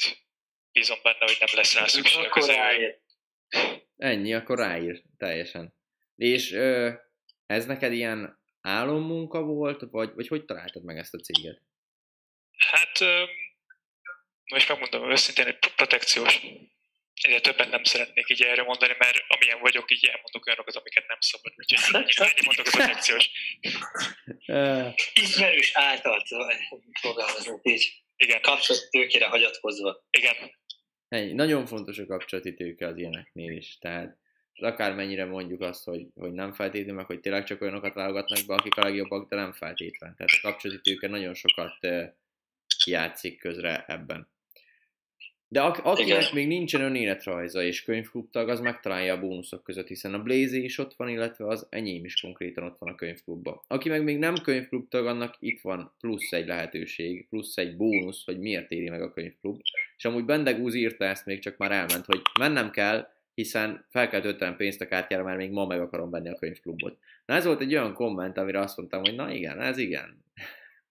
[0.72, 2.26] bízom benne, hogy nem lesz rá szükség.
[2.26, 3.00] Akkor ráér.
[3.98, 5.74] Ennyi, akkor ráír teljesen.
[6.16, 6.92] És ö,
[7.46, 11.62] ez neked ilyen álommunka volt, vagy, vagy hogy találtad meg ezt a céget?
[12.58, 13.28] Hát, öm,
[14.52, 16.40] most megmondom őszintén, hogy protekciós.
[17.22, 21.18] Egyre többet nem szeretnék így erre mondani, mert amilyen vagyok, így elmondok olyanokat, amiket nem
[21.20, 21.54] szabad.
[21.56, 23.30] Úgyhogy ennyi mondok a protekciós.
[24.46, 26.24] Ö, Ismerős által
[27.02, 28.04] fogalmazunk így.
[28.16, 30.06] Igen, Kapcsolat tőkére hagyatkozva.
[30.10, 30.36] igen.
[31.12, 31.34] Ennyi.
[31.34, 33.78] Nagyon fontos a kapcsolati tőke az ilyeneknél is.
[33.78, 34.18] Tehát
[34.54, 38.76] akármennyire mondjuk azt, hogy, hogy nem feltétlenül, meg hogy tényleg csak olyanokat válogatnak be, akik
[38.76, 40.16] a legjobbak, de nem feltétlen.
[40.16, 41.78] Tehát a kapcsolati tőke nagyon sokat
[42.86, 44.30] játszik közre ebben.
[45.52, 46.34] De ak- akinek Igen.
[46.34, 50.94] még nincsen önéletrajza és könyvklubtag, az megtalálja a bónuszok között, hiszen a Blaze is ott
[50.94, 53.62] van, illetve az enyém is konkrétan ott van a könyvklubban.
[53.68, 58.40] Aki meg még nem könyvklubtag, annak itt van plusz egy lehetőség, plusz egy bónusz, hogy
[58.40, 59.62] miért éri meg a könyvklub.
[59.98, 64.22] És amúgy Bendegúz írta ezt még, csak már elment, hogy mennem kell, hiszen fel kell
[64.22, 66.98] töltenem pénzt a kártyára, mert még ma meg akarom venni a könyvklubot.
[67.26, 70.24] Na ez volt egy olyan komment, amire azt mondtam, hogy na igen, ez igen.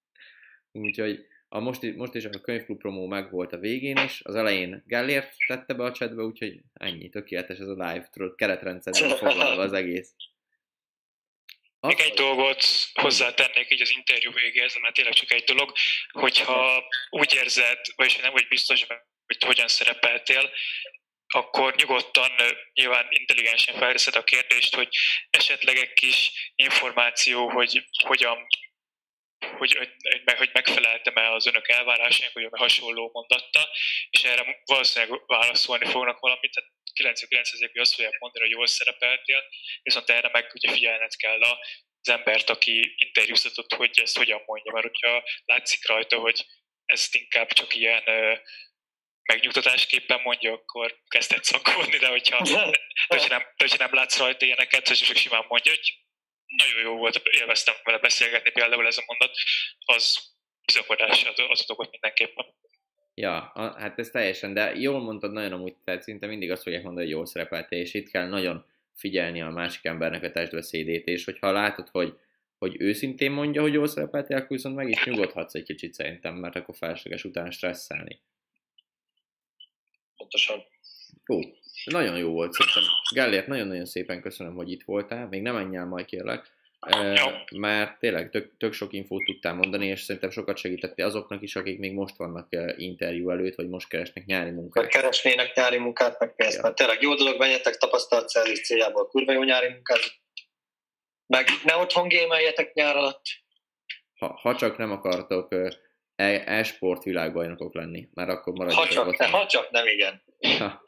[0.72, 4.82] Úgyhogy a most, most is a könyvklub promó meg volt a végén is, az elején
[4.86, 9.72] Gellért tette be a chatbe, úgyhogy ennyi, tökéletes ez a live, tudod, keretrendszerben foglalva az
[9.72, 10.14] egész.
[11.80, 15.72] Még egy dolgot hozzátennék így az interjú végéhez, mert tényleg csak egy dolog,
[16.10, 18.86] hogyha úgy érzed, vagyis nem vagy biztos,
[19.26, 20.50] hogy hogyan szerepeltél,
[21.26, 22.30] akkor nyugodtan,
[22.74, 24.88] nyilván intelligensen felteszed a kérdést, hogy
[25.30, 28.46] esetleg egy kis információ, hogy hogyan
[29.58, 29.92] hogy, hogy,
[30.36, 33.68] hogy, megfeleltem-e az önök elvárásainak, hogy hasonló mondatta,
[34.10, 36.70] és erre valószínűleg válaszolni fognak valamit, tehát
[37.18, 39.44] 99%-ban azt fogják mondani, hogy jól szerepeltél,
[39.82, 44.86] viszont erre meg ugye figyelned kell az embert, aki interjúztatott, hogy ezt hogyan mondja, mert
[44.86, 46.46] hogyha látszik rajta, hogy
[46.84, 48.34] ezt inkább csak ilyen ö,
[49.32, 54.44] megnyugtatásképpen mondja, akkor kezdett szakkolni, de hogyha, de hogyha, nem, de hogyha nem látsz rajta
[54.44, 55.98] ilyeneket, hogy csak simán mondja, hogy
[56.56, 59.36] nagyon jó volt, élveztem vele beszélgetni, például ez a mondat,
[59.84, 60.18] az
[60.64, 62.46] bizakodás az adott mindenképpen.
[63.14, 67.04] Ja, hát ez teljesen, de jól mondtad nagyon amúgy, tehát szinte mindig azt fogják mondani,
[67.04, 71.52] hogy jól szerepeltél, és itt kell nagyon figyelni a másik embernek a testbeszédét, és hogyha
[71.52, 72.18] látod, hogy,
[72.58, 76.56] hogy őszintén mondja, hogy jól szerepeltél, akkor viszont meg is nyugodhatsz egy kicsit szerintem, mert
[76.56, 78.20] akkor felesleges után stresszelni.
[80.16, 80.64] Pontosan.
[81.26, 81.38] Jó,
[81.84, 82.82] nagyon jó volt szerintem.
[83.14, 86.52] Gellért, nagyon-nagyon szépen köszönöm, hogy itt voltál, még nem menj el majd kérlek,
[87.56, 91.78] mert tényleg tök, tök sok infót tudtál mondani, és szerintem sokat segítettél azoknak is, akik
[91.78, 94.86] még most vannak interjú előtt, vagy most keresnek nyári munkát.
[94.88, 96.56] keresnének nyári munkát, meg pénzt.
[96.56, 96.62] Ja.
[96.62, 100.00] Mert tényleg jó dolog, menjetek tapasztalatszerzés céljából kurva jó nyári munkát.
[101.26, 103.22] Meg ne otthon gémeljetek nyár alatt.
[104.18, 105.52] ha, ha csak nem akartok
[106.16, 109.40] e- e-sport világbajnokok lenni, mert akkor Ha maradjatok csak, ne, otthon.
[109.40, 110.22] ha csak nem, igen.
[110.58, 110.82] Ha.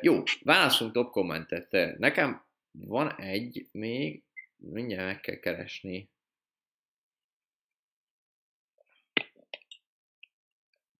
[0.00, 1.96] Jó, válaszunk top kommentet.
[1.98, 4.22] Nekem van egy még,
[4.56, 6.10] mindjárt meg kell keresni.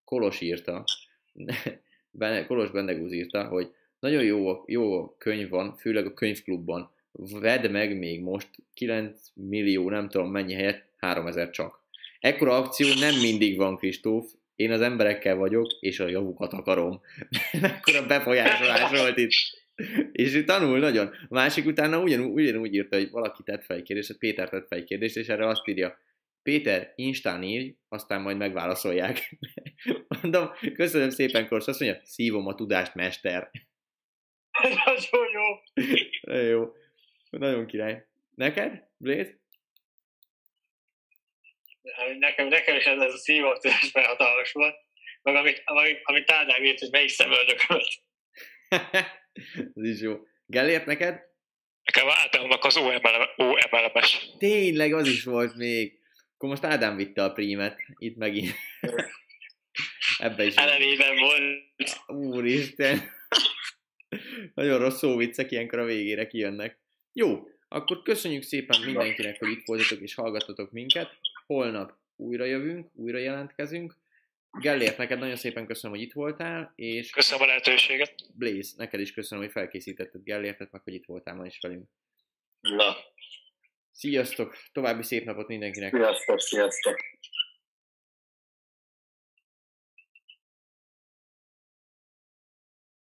[0.05, 0.85] Kolos írta.
[2.11, 7.99] Bene, Kolos Bendegúz írta, hogy nagyon jó, jó könyv van, főleg a könyvklubban, vedd meg
[7.99, 11.81] még most 9 millió, nem tudom mennyi helyet, 3000 csak.
[12.21, 14.33] Ekkora akció nem mindig van, Kristóf,
[14.63, 17.01] én az emberekkel vagyok, és a javukat akarom.
[17.63, 19.31] Ekkora befolyásolás volt itt.
[20.13, 21.07] És ő tanul nagyon.
[21.07, 24.79] A másik utána ugyanúgy, ugyanúgy írta, hogy valaki tett fel egy kérdést, Péter tett fel
[24.79, 25.99] egy kérdést, és erre azt írja,
[26.43, 29.39] Péter, Instán írj, aztán majd megválaszolják.
[30.21, 33.51] Mondom, köszönöm szépen, Korsz, azt mondja, szívom a tudást, mester.
[34.85, 35.43] Nagyon jó.
[36.21, 36.73] Nagyon jó.
[37.31, 38.07] Nagyon király.
[38.35, 39.41] Neked, Blaze?
[42.19, 44.75] Nekem, nekem is ez, ez a szívótudás hatalmas volt.
[45.23, 48.03] Meg amit, amit, amit Ádám írt, hogy melyik szemöldökömet.
[49.75, 50.17] ez is jó.
[50.47, 51.21] Gellért neked?
[51.85, 54.29] Nekem Ádámnak az OMLM-es.
[54.39, 55.99] Tényleg, az is volt még.
[56.35, 57.77] Akkor most Ádám vitte a prímet.
[57.99, 58.55] Itt megint.
[60.19, 60.55] Ebbe is.
[60.55, 61.41] Elevében volt.
[62.07, 63.11] Úristen.
[64.55, 66.79] Nagyon rossz szóviccek ilyenkor a végére kijönnek.
[67.13, 71.19] Jó, akkor köszönjük szépen mindenkinek, hogy itt voltatok és hallgatotok minket.
[71.47, 73.97] Holnap újra jövünk, újra jelentkezünk.
[74.61, 77.11] Gellért, neked nagyon szépen köszönöm, hogy itt voltál, és...
[77.11, 78.15] Köszönöm a lehetőséget.
[78.35, 81.89] Blaze, neked is köszönöm, hogy felkészítetted Gellértet, meg hogy itt voltál ma is velünk.
[82.61, 82.97] Na.
[83.91, 84.57] Sziasztok!
[84.73, 85.95] További szép napot mindenkinek!
[85.95, 87.01] Sziasztok, sziasztok!